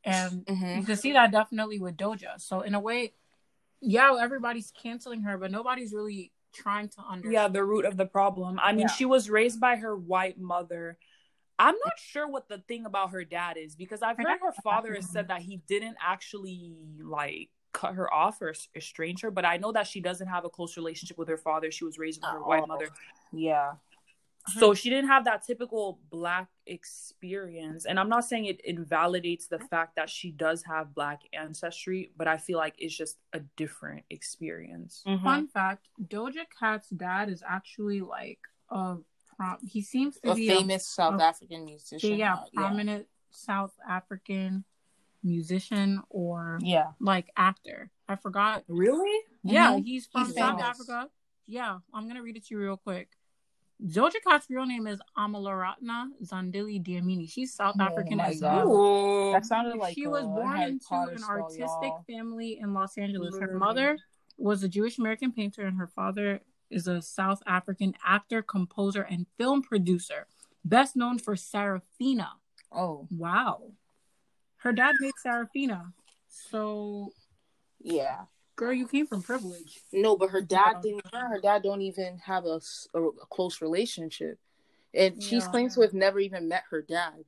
[0.03, 0.79] and Mm-hmm.
[0.79, 3.13] you can see that definitely with doja so in a way
[3.81, 8.07] yeah everybody's canceling her but nobody's really trying to understand yeah, the root of the
[8.07, 8.59] problem.
[8.61, 8.87] I mean, Yeah.
[8.87, 10.97] she was raised by her white mother.
[11.59, 14.95] I'm not sure what the thing about her dad is because I've heard her father
[14.95, 19.57] has said that he didn't actually like cut her off or estrange her, but I
[19.57, 21.69] know that she doesn't have a close relationship with her father.
[21.69, 22.47] She was raised with her Oh.
[22.47, 22.89] white mother.
[23.31, 23.73] Yeah.
[24.47, 27.85] So she didn't have that typical black experience.
[27.85, 32.27] And I'm not saying it invalidates the fact that she does have black ancestry, but
[32.27, 35.03] I feel like it's just a different experience.
[35.05, 35.23] Mhm.
[35.23, 38.97] fun fact doja cat's dad is actually like a
[39.35, 42.17] prom- he seems to A be famous South a- African musician.
[42.17, 44.63] yeah, uh, prominent South African
[45.23, 46.93] musician or Yeah.
[46.99, 47.91] like actor.
[48.07, 48.63] I forgot.
[48.67, 49.25] Really?
[49.43, 49.83] Yeah, Mhm.
[49.85, 50.79] he's from He's South famous.
[50.79, 51.11] Africa.
[51.45, 53.15] Yeah, I'm gonna read it to you real quick.
[53.85, 57.31] Doja Cat's real name is Amalaratna Zandile Dlamini.
[57.31, 59.31] She's South Oh African my as well.
[59.31, 62.03] That sounded like she was born into Potter an spell, artistic y'all.
[62.09, 63.37] family in Los Angeles.
[63.39, 63.97] Her mother
[64.37, 69.25] was a Jewish American painter, and her father is a South African actor, composer, and
[69.37, 70.27] film producer,
[70.65, 72.27] best known for Sarafina.
[72.71, 73.71] Oh, Wow.
[74.57, 75.93] Her dad made Sarafina.
[76.27, 77.13] So,
[77.79, 78.23] yeah.
[78.59, 79.79] Girl, you came from privilege.
[79.93, 80.81] No, but her dad Yeah.
[80.81, 81.07] didn't.
[81.13, 82.59] Her, her dad don't even have a
[83.29, 84.37] close relationship,
[84.93, 85.51] and she's Yeah.
[85.51, 87.23] claims to have never even met her dad.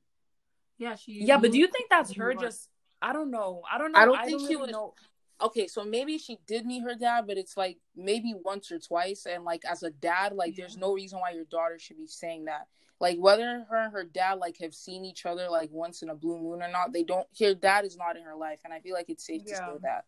[0.76, 1.12] Yeah, she.
[1.24, 2.68] Yeah, but do you think that's her You just
[3.00, 3.62] I don't know.
[3.70, 3.98] I don't know.
[3.98, 4.94] I don't think she really was- know.
[5.40, 9.26] Okay, so maybe she did meet her dad, but it's like maybe once or twice,
[9.26, 10.62] and like as a dad, like Yeah.
[10.64, 12.68] there's no reason why your daughter should be saying that.
[13.00, 16.14] Like whether her and her dad like have seen each other like once in a
[16.14, 17.26] blue moon or not, they don't.
[17.40, 19.78] Her dad is not in her life, and I feel like it's safe to say
[19.82, 20.04] that.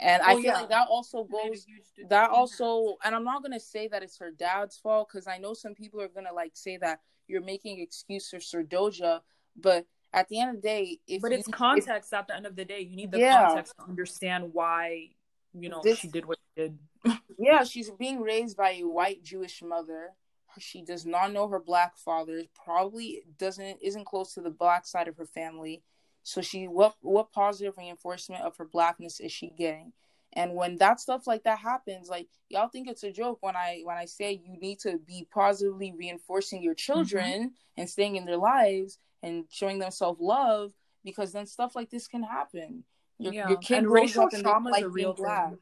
[0.00, 0.54] And I Oh, feel yeah.
[0.54, 1.66] like that also goes
[2.10, 5.38] that also and i'm not going to say that it's her dad's fault because i
[5.38, 9.20] know some people are going to like say that you're making excuses for doja
[9.56, 12.46] but at the end of the day if But you- it's context at the end
[12.46, 12.80] of the day.
[12.80, 13.46] You need the Yeah.
[13.46, 15.10] context to understand why,
[15.54, 16.78] you know, This- she did what she did.
[17.38, 20.10] yeah she's being raised by a white jewish mother
[20.58, 25.06] she does not know her black father probably doesn't isn't close to the black side
[25.08, 25.82] of her family
[26.26, 29.92] so she what what positive reinforcement of her blackness is she getting
[30.32, 33.82] And when that stuff like that happens, like y'all think it's a joke when I
[33.84, 37.80] when I say you need to be positively reinforcing your children mm-hmm.
[37.80, 40.72] and staying in their lives and showing them self love
[41.04, 42.82] because then stuff like this can happen.
[43.20, 43.48] Your, yeah.
[43.48, 45.58] your kid and grows up trauma is a real thing.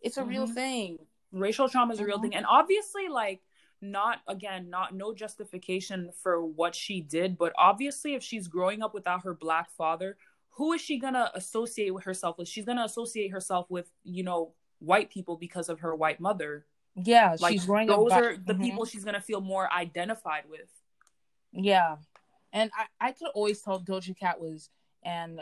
[0.00, 0.30] It's a mm-hmm.
[0.30, 0.98] real thing.
[1.32, 2.22] Racial trauma is a real mm-hmm.
[2.22, 3.42] thing, and obviously, like
[3.80, 8.92] not again not no justification for what she did but obviously if she's growing up
[8.92, 10.16] without her black father
[10.58, 12.48] who is she gonna associate with herself with?
[12.48, 16.66] She's gonna associate herself with, you know, white people because of her white mother.
[16.96, 17.96] Yeah, like she's growing up.
[17.96, 18.62] those are the mm-hmm.
[18.62, 20.68] people she's gonna feel more identified with.
[21.52, 21.98] Yeah,
[22.52, 24.68] and I I could always tell Doja Cat was,
[25.04, 25.40] and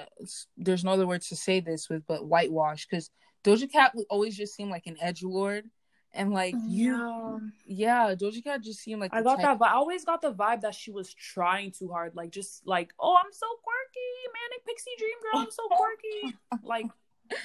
[0.58, 3.10] there's no other words to say this with, but whitewash because
[3.42, 5.64] Doja Cat would always just seem like an edge lord.
[6.12, 9.72] And like yeah, yeah, Doja Cat just seemed like I got type- that, but I
[9.72, 13.32] always got the vibe that she was trying too hard, like just like, oh, I'm
[13.32, 16.38] so quirky, manic pixie dream girl, I'm so quirky.
[16.64, 16.86] like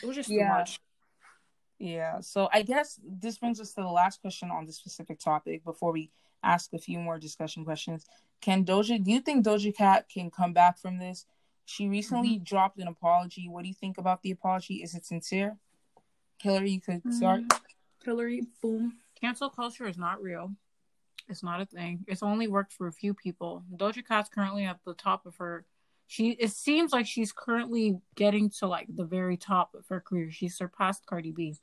[0.01, 0.47] it was just yeah.
[0.47, 0.80] too much.
[1.80, 2.22] Yeah.
[2.22, 5.91] So I guess this brings us to the last question on this specific topic before
[5.91, 6.12] we
[6.43, 8.05] ask a few more discussion questions.
[8.39, 9.03] Can Doja?
[9.03, 11.26] Do you think Doja Cat can come back from this?
[11.66, 12.43] She recently mm-hmm.
[12.43, 13.47] dropped an apology.
[13.47, 14.76] What do you think about the apology?
[14.76, 15.57] Is it sincere?
[16.39, 17.41] Hillary, you could start.
[18.04, 18.97] Hillary, boom.
[19.20, 20.52] Cancel culture is not real.
[21.30, 22.04] It's not a thing.
[22.08, 23.64] It's only worked for a few people.
[23.76, 25.66] Doja Cat's currently at the top of her.
[26.08, 30.30] She it seems like she's currently getting to like the very top of her career.
[30.32, 31.56] She surpassed Cardi B,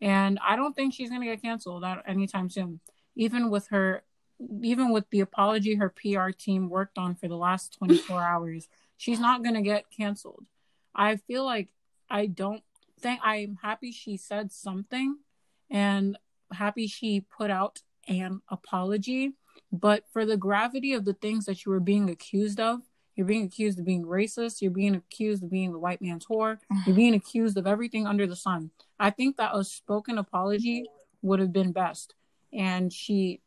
[0.00, 2.80] and I don't think she's gonna get canceled anytime soon.
[3.14, 4.02] Even with her,
[4.60, 9.20] even with the apology her PR team worked on for the last 24 hours, she's
[9.20, 10.46] not gonna get canceled.
[10.94, 11.68] I feel like
[12.10, 12.64] I don't
[12.98, 15.18] think I'm happy she said something
[15.72, 16.18] and
[16.52, 19.32] happy she put out an apology.
[19.72, 22.82] But for the gravity of the things that you were being accused of,
[23.16, 26.58] you're being accused of being racist, you're being accused of being the white man's whore,
[26.86, 28.70] you're being accused of everything under the sun.
[29.00, 30.86] I think that a spoken apology
[31.22, 32.14] would have been best.
[32.52, 33.40] And she,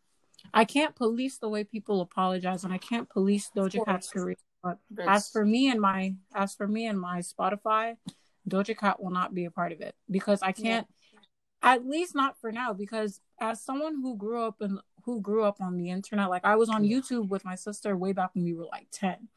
[0.54, 4.36] I can't police the way people apologize, and I can't police Doja Cat's career.
[4.64, 7.98] But as for me and my, as for me and my Spotify,
[8.50, 10.88] Doja Cat will not be a part of it because I can't.
[11.66, 15.60] At least not for now, because as someone who grew up and who grew up
[15.60, 18.54] on the internet, like I was on YouTube with my sister way back when we
[18.54, 19.28] were like 10.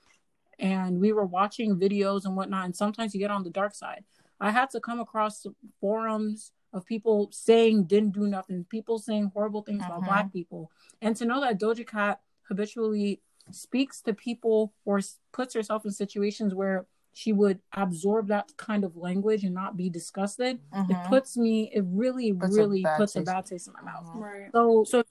[0.59, 2.67] And we were watching videos and whatnot.
[2.67, 4.05] And sometimes you get on the dark side.
[4.41, 5.47] I had to come across
[5.81, 9.95] forums of people saying didn't do nothing, people saying horrible things uh-huh.
[9.95, 10.71] about black people.
[11.01, 15.01] And to know that Doja Cat habitually speaks to people or
[15.33, 16.87] puts herself in situations where
[17.19, 20.93] she would absorb that kind of language and not be disgusted, mm-hmm.
[20.93, 23.29] it puts me, it really, puts really a puts taste.
[23.29, 24.07] a bad taste in my mouth.
[24.07, 24.19] Mm-hmm.
[24.21, 24.51] Right.
[24.53, 25.03] So, so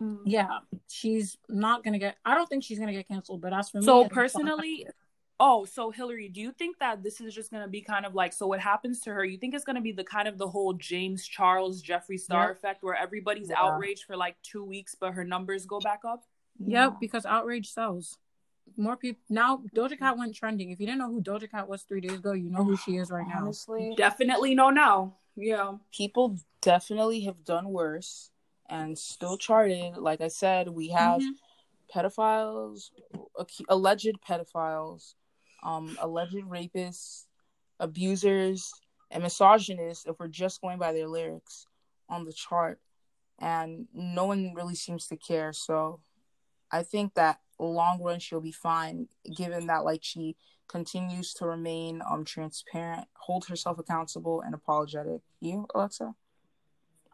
[0.00, 0.18] mm.
[0.24, 0.58] yeah,
[0.88, 2.14] she's not gonna get.
[2.24, 3.40] I don't think she's gonna get canceled.
[3.40, 4.86] But as for so me, so personally,
[5.40, 8.32] oh, so Hillary, do you think that this is just gonna be kind of like
[8.32, 8.46] so?
[8.46, 9.24] What happens to her?
[9.24, 12.56] You think it's gonna be the kind of the whole James Charles Jeffree Star yep.
[12.56, 13.56] effect, where everybody's yeah.
[13.58, 16.22] outraged for like two weeks, but her numbers go back up?
[16.60, 16.90] Yep, yeah.
[17.00, 18.16] because outrage sells
[18.76, 19.62] more people now.
[19.74, 20.70] Doja Cat went trending.
[20.70, 22.96] If you didn't know who Doja Cat was three days ago, you know who she
[22.96, 23.42] is right now.
[23.42, 25.14] Honestly, definitely know now.
[25.36, 28.30] Yeah, people definitely have done worse
[28.68, 29.96] and still charted.
[29.96, 31.98] Like I said, we have mm-hmm.
[31.98, 32.90] pedophiles,
[33.68, 35.14] alleged pedophiles,
[35.62, 37.24] um, alleged rapists,
[37.78, 38.72] abusers,
[39.10, 40.06] and misogynists.
[40.06, 41.66] If we're just going by their lyrics
[42.08, 42.80] on the chart,
[43.38, 45.52] and no one really seems to care.
[45.52, 46.00] So,
[46.70, 50.36] I think that long run she'll be fine given that like she
[50.68, 55.20] continues to remain um transparent hold herself accountable and apologetic.
[55.40, 56.14] You alexa?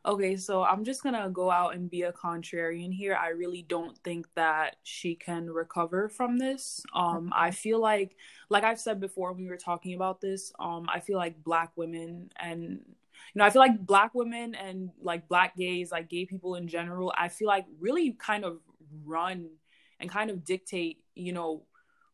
[0.04, 3.14] Okay so i'm just gonna go out and be a contrarian here.
[3.14, 6.82] I really don't think that she can recover from this.
[6.94, 8.16] Um i feel like
[8.48, 11.70] like i've said before when we were talking about this um i feel like black
[11.76, 12.80] women and
[13.34, 16.66] you know i feel like black women and like black gays like gay people in
[16.66, 18.58] general i feel like really kind of
[19.04, 19.50] run
[20.00, 21.64] and kind of dictate, you know,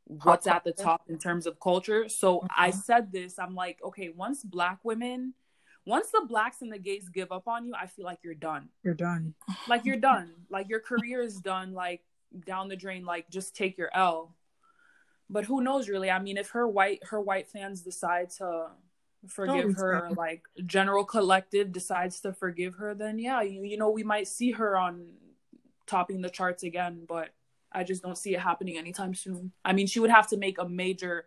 [0.08, 2.08] what's at the top in terms of culture.
[2.08, 2.46] So mm-hmm.
[2.56, 5.34] I said this, I'm like, okay, once black women,
[5.84, 8.68] once the blacks and the gays give up on you, I feel like you're done.
[8.82, 9.34] You're done.
[9.68, 10.32] Like you're done.
[10.50, 12.02] like your career is done, like
[12.46, 14.34] down the drain, like just take your L.
[15.30, 16.10] But who knows really?
[16.10, 18.68] I mean, if her white her white fans decide to
[19.26, 24.02] forgive her, like general collective decides to forgive her, then yeah, you you know, we
[24.02, 25.06] might see her on
[25.88, 27.30] topping the charts again, but
[27.72, 29.52] I just don't see it happening anytime soon.
[29.64, 31.26] I mean, she would have to make a major.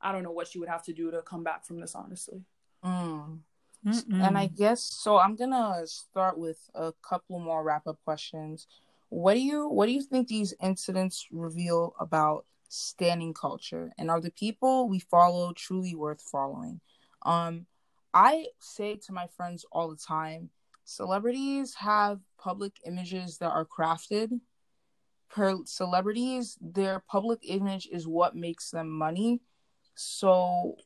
[0.00, 2.42] I don't know what she would have to do to come back from this, honestly.
[2.84, 3.40] Mm.
[4.12, 5.18] And I guess so.
[5.18, 8.66] I'm gonna start with a couple more wrap up questions.
[9.08, 14.20] What do you What do you think these incidents reveal about standing culture, and are
[14.20, 16.80] the people we follow truly worth following?
[17.22, 17.66] Um,
[18.12, 20.50] I say to my friends all the time,
[20.90, 24.40] celebrities have public images that are crafted.
[25.30, 29.40] Per celebrities, their public image is what makes them money.
[29.94, 30.76] So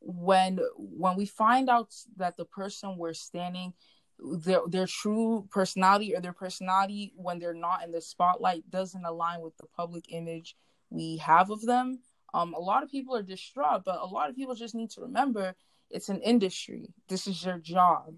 [0.00, 3.72] when when we find out that the person we're standing
[4.18, 9.40] their their true personality or their personality when they're not in the spotlight doesn't align
[9.40, 10.56] with the public image
[10.90, 11.98] we have of them
[12.32, 15.00] um a lot of people are distraught but a lot of people just need to
[15.00, 15.54] remember
[15.90, 18.14] it's an industry this is your job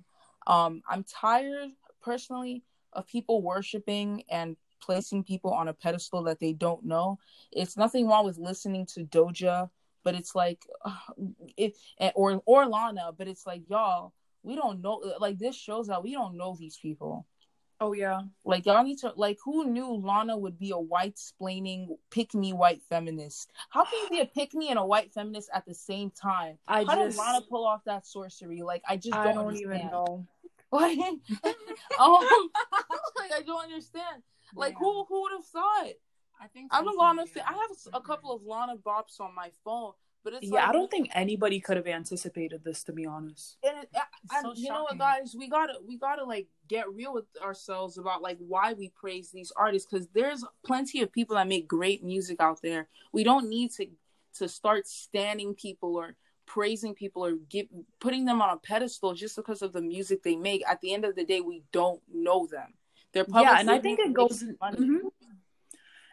[0.46, 1.70] um i'm tired
[2.02, 2.62] personally
[2.92, 7.18] of people worshiping and placing people on a pedestal that they don't know.
[7.52, 9.68] It's nothing wrong with listening to doja
[10.02, 10.64] but it's like
[11.56, 11.76] it
[12.14, 14.12] or or lana but it's like y'all
[14.42, 17.26] we don't know like this shows that we don't know these people
[17.82, 18.20] Oh yeah.
[18.44, 22.52] like y'all need to like who knew lana would be a white splaining pick me
[22.52, 25.72] white feminist how can you be a pick me and a white feminist at the
[25.74, 29.26] same time I how just did lana pull off that sorcery like i just don't,
[29.26, 29.74] I don't understand.
[29.76, 30.26] even know.
[30.72, 30.98] like
[31.98, 32.18] um
[33.16, 34.22] like i don't understand
[34.54, 34.78] like Yeah.
[34.80, 35.88] who who would have thought
[36.42, 37.44] I think i'm a lana fan.
[37.48, 40.72] i have a couple of lana bops on my phone but it's Yeah, like, I
[40.72, 43.56] don't think anybody could have anticipated this to be honest.
[43.62, 43.88] and it,
[44.30, 47.24] I, so I- you know what guys we gotta we gotta like get real with
[47.42, 51.66] ourselves about like why we praise these artists because there's plenty of people that make
[51.68, 53.86] great music out there we don't need to
[54.38, 56.14] to start standing people or
[56.46, 57.66] praising people or give
[58.00, 61.04] putting them on a pedestal just because of the music they make at the end
[61.04, 62.74] of the day we don't know them
[63.12, 64.78] they're yeah, and I public think it goes making money.
[64.78, 65.10] Mhm.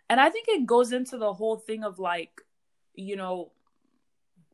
[0.10, 2.42] And I think it goes into the whole thing of like,
[2.96, 3.52] you know,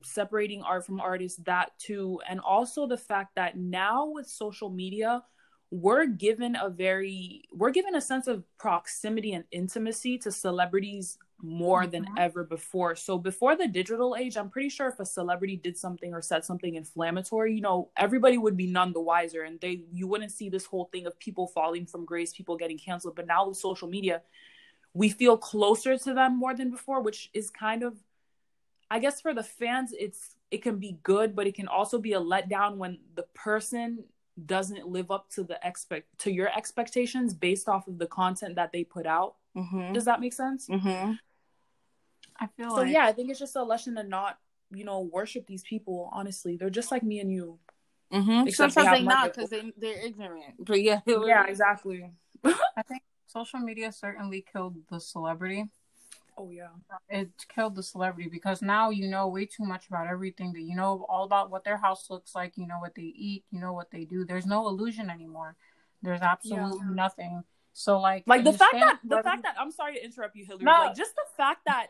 [0.04, 2.20] separating art from artists that too.
[2.30, 5.24] And also the fact that now with social media
[5.72, 11.88] we're given a very we're given a sense of proximity and intimacy to celebrities more
[11.88, 12.20] than Mhm.
[12.20, 12.96] ever before.
[12.96, 16.46] So before the digital age i'm pretty sure if a celebrity did something or said
[16.46, 20.48] something inflammatory you know everybody would be none the wiser and they you wouldn't see
[20.48, 23.16] this whole thing of people falling from grace people getting canceled.
[23.16, 24.22] But now with social media
[24.94, 27.98] we feel closer to them more than before which is kind of
[28.94, 32.14] I guess for the fans, it's it can be good, but it can also be
[32.14, 34.04] a letdown when the person
[34.46, 38.72] doesn't live up to the expect to your expectations based off of the content that
[38.72, 39.34] they put out.
[39.58, 39.96] Mhm.
[39.96, 40.70] Does that make sense?
[40.70, 41.18] Mhm.
[42.40, 44.38] I feel So like yeah, I think it's just a lesson to not,
[44.70, 46.12] you know, worship these people.
[46.14, 47.60] Honestly, they're just like me and you.
[48.12, 48.48] Mhm.
[48.48, 50.54] Except they Sometimes have they not because they they're ignorant.
[50.60, 52.12] But yeah, Yeah, exactly.
[52.78, 55.72] I think social media certainly killed the celebrity.
[56.38, 56.68] Oh yeah.
[57.10, 60.54] It killed the celebrity because now you know way too much about everything.
[60.54, 62.54] That you know all about what their house looks like.
[62.56, 63.44] You know what they eat.
[63.52, 64.26] You know what they do.
[64.26, 65.56] There's no illusion anymore.
[66.02, 67.44] There's absolutely nothing.
[67.74, 70.66] So like, Like the fact that the fact that I'm sorry to interrupt you, Hillary.
[70.66, 70.72] No.
[70.72, 71.88] Like just the fact that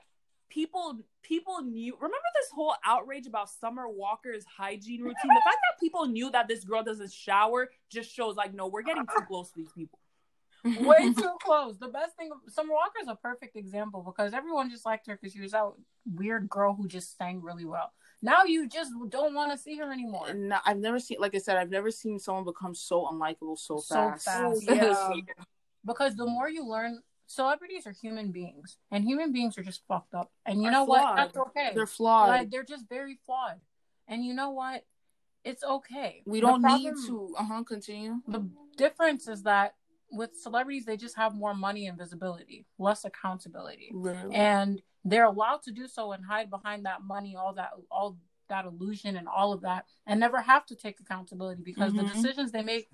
[0.49, 5.15] people people knew remember this whole outrage about Summer Walker's hygiene routine?
[5.23, 8.83] The fact that people knew that this girl doesn't shower just shows like no, we're
[8.83, 9.99] getting too close to these people.
[10.81, 11.77] way too close.
[11.77, 15.33] The best thing, Summer Walker is a perfect example because everyone just liked her because
[15.33, 15.69] she was that
[16.15, 17.91] weird girl who just sang really well.
[18.21, 20.33] Now you just don't want to see her anymore.
[20.33, 23.79] No, I've never seen, like I said, I've never seen someone become so unlikable so
[23.79, 24.25] So fast.
[24.25, 24.63] fast.
[24.69, 25.13] Yeah.
[25.85, 30.13] Because the more you learn, celebrities are human beings, and human beings are just fucked
[30.13, 30.31] up.
[30.45, 31.01] And you Are know flawed.
[31.03, 31.15] what?
[31.17, 31.71] That's okay.
[31.75, 32.29] They're flawed.
[32.29, 33.59] Like they're just very flawed.
[34.07, 34.85] And you know what?
[35.43, 36.21] It's okay.
[36.25, 37.35] we don't need to.
[37.37, 37.63] Uh huh.
[37.63, 38.21] Continue.
[38.27, 38.47] The
[38.77, 39.75] difference is that
[40.13, 43.91] with celebrities, they just have more money and visibility, less accountability.
[43.93, 44.35] Literally.
[44.35, 48.63] and they're allowed to do so and hide behind that money all that all that
[48.65, 52.13] illusion and all of that and never have to take accountability because the Mhm.
[52.13, 52.89] decisions they make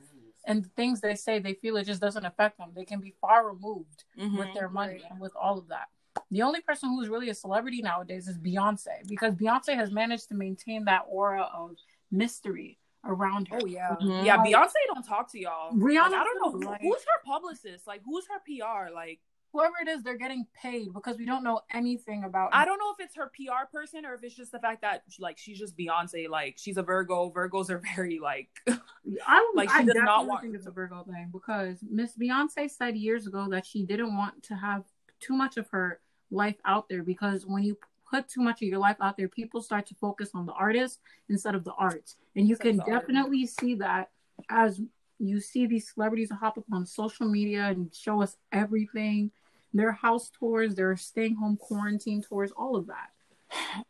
[0.46, 3.12] and the things they say they feel it just doesn't affect them they can be
[3.22, 4.38] far removed Mhm.
[4.40, 5.90] with their money and with all of that
[6.32, 10.34] the only person who's really a celebrity nowadays is beyonce because beyonce has managed to
[10.34, 11.76] maintain that aura of
[12.10, 13.96] mystery around her Oh yeah.
[14.02, 14.26] Mhm.
[14.26, 15.72] Yeah, Beyonce don't talk to y'all.
[15.74, 17.88] Rihanna Like, I don't know who- like- who's her publicist.
[17.88, 18.94] Like who's her PR?
[18.94, 19.20] Like
[19.52, 22.92] whoever it is they're getting paid because we don't know anything about I don't know
[22.92, 25.76] if it's her PR person or if it's just the fact that like she's just
[25.78, 26.30] Beyonce.
[26.30, 27.32] Like she's a Virgo.
[27.32, 29.78] Virgos are very like I don't Like, like.
[29.78, 32.96] she I does not definitely want- think it's a Virgo thing because Miss Beyonce said
[32.98, 34.84] years ago that she didn't want to have
[35.20, 36.00] too much of her
[36.32, 37.76] life out there because when you
[38.10, 41.00] put too much of your life out there, people start to focus on the artist
[41.30, 43.02] instead of the arts, and you Instead can art.
[43.02, 44.10] definitely see that
[44.50, 44.82] as
[45.20, 49.32] you see these celebrities hop up on social media and show us everything,
[49.74, 53.10] their house tours, their staying home quarantine tours, all of that.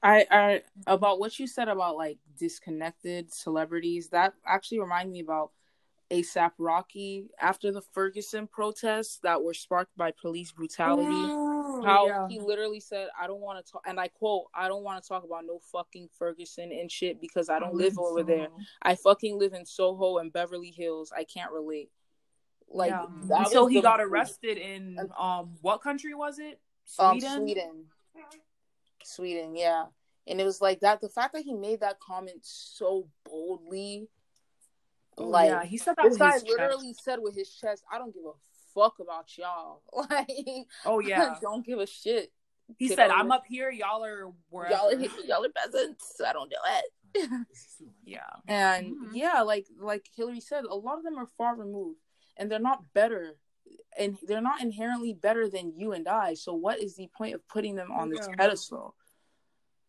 [0.02, 4.10] I, I about what you said about like disconnected celebrities.
[4.10, 5.52] That actually reminded me about
[6.10, 11.12] ASAP Rocky after the Ferguson protests that were sparked by police brutality.
[11.14, 11.49] Oh,
[11.82, 12.28] how yeah.
[12.28, 15.08] he literally said, "I don't want to talk," and I quote, "I don't want to
[15.08, 18.48] talk about no fucking Ferguson and shit because I don't live over there.
[18.82, 21.12] I fucking live in Soho and Beverly Hills.
[21.16, 21.92] I can't relate."
[22.72, 23.06] Like yeah.
[23.24, 26.60] that until he the- got arrested in um what country was it?
[26.98, 27.38] Um, Sweden.
[27.38, 27.86] Sweden.
[29.04, 29.86] Sweden, yeah.
[30.28, 31.02] And it was like that.
[31.02, 34.08] The fact that he made that comment so boldly,
[35.18, 36.58] Oh, like yeah, he said that this guy his chest.
[36.58, 38.32] literally said with his chest, "I don't give a
[38.80, 42.32] fuck about y'all." Like, Oh yeah, don't give a shit.
[42.78, 43.36] he Get said, "I'm it.
[43.36, 46.20] up here, y'all are wherever." Y'all are y'all are peasants.
[46.26, 46.86] I don't do it.
[48.04, 49.10] yeah, And Mhm.
[49.14, 52.00] yeah, like like Hillary said, a lot of them are far removed,
[52.38, 53.38] and they're not better,
[53.98, 56.36] and they're not inherently better than you and I.
[56.36, 58.36] So what is the point of putting them on this Yeah.
[58.38, 58.96] pedestal?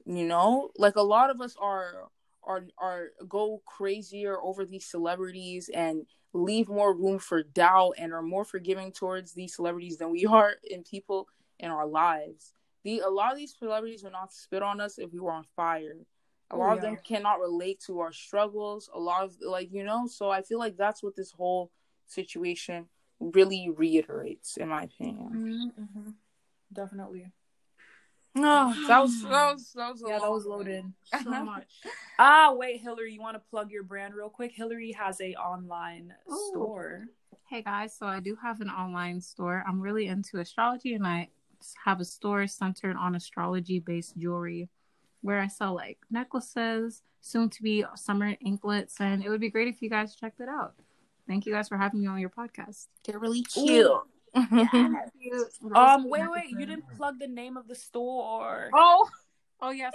[0.07, 2.09] You know, like a lot of us are
[2.43, 8.23] are are go crazier over these celebrities and leave more room for doubt and are
[8.23, 11.29] more forgiving towards these celebrities than we are in people
[11.59, 12.53] in our lives.
[12.85, 15.45] The a lot of these celebrities would not spit on us if we were on
[15.57, 15.97] fire.
[16.51, 18.89] A Oh, lot of them cannot relate to our struggles.
[18.93, 21.71] A lot of like you know, so I feel like that's what this whole
[22.07, 22.87] situation
[23.21, 25.73] really reiterates, in my opinion.
[25.79, 26.11] Mm-hmm.
[26.73, 27.31] definitely.
[28.35, 30.85] No, that was that was that was a Yeah, that was loaded.
[31.25, 31.67] So much.
[32.19, 34.53] Ah, wait, Hillary, you want to plug your brand real quick?
[34.55, 36.51] Hillary has a online Ooh.
[36.51, 37.07] store.
[37.49, 39.65] Hey guys, so I do have an online store.
[39.67, 41.29] I'm really into astrology and I
[41.85, 44.69] have a store centered on astrology based jewelry
[45.23, 49.69] where I sell like necklaces, soon to be summer anklets, and it would be great
[49.69, 50.75] if you guys checked it out.
[51.27, 52.87] Thank you guys for having me on your podcast.
[53.05, 53.91] They're really cute.
[54.35, 58.71] Um, wait, wait, you didn't plug the name of the store.
[58.75, 59.09] Oh,
[59.61, 59.93] oh yes.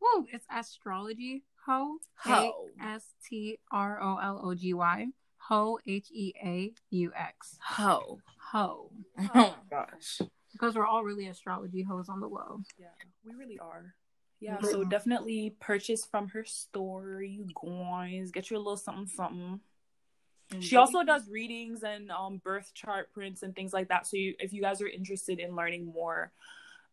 [0.00, 1.98] Woo, it's astrology ho.
[2.16, 2.68] Ho.
[2.80, 5.06] A S T R O L O G Y.
[5.48, 7.58] Ho H E A U X.
[7.62, 8.20] Ho.
[8.52, 8.90] Ho.
[9.18, 10.20] Oh my gosh.
[10.52, 12.60] Because we're all really astrology hoes on the low.
[12.78, 12.86] Yeah,
[13.24, 13.94] we really are.
[14.40, 18.30] Yeah, so definitely purchase from her store, you guys.
[18.30, 19.60] Get your little something, something.
[20.60, 24.06] She also does readings and um birth chart prints and things like that.
[24.06, 26.32] So you, if you guys are interested in learning more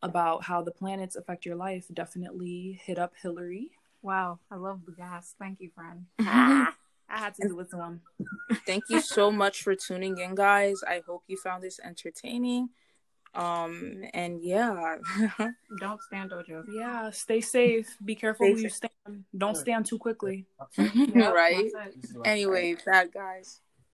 [0.01, 3.71] about how the planets affect your life, definitely hit up Hillary.
[4.01, 5.35] Wow, I love the gas.
[5.37, 6.05] Thank you, friend.
[6.19, 8.01] I had to do it to him.
[8.65, 10.81] Thank you so much for tuning in, guys.
[10.87, 12.69] I hope you found this entertaining.
[13.33, 14.97] Um and yeah.
[15.79, 16.63] Don't stand Doja.
[16.73, 17.87] Yeah, stay safe.
[18.03, 19.23] Be careful Stay who you stand.
[19.37, 20.45] Don't stand too quickly.
[20.77, 21.71] Yep, right?
[22.25, 23.61] Anyway, bad guys.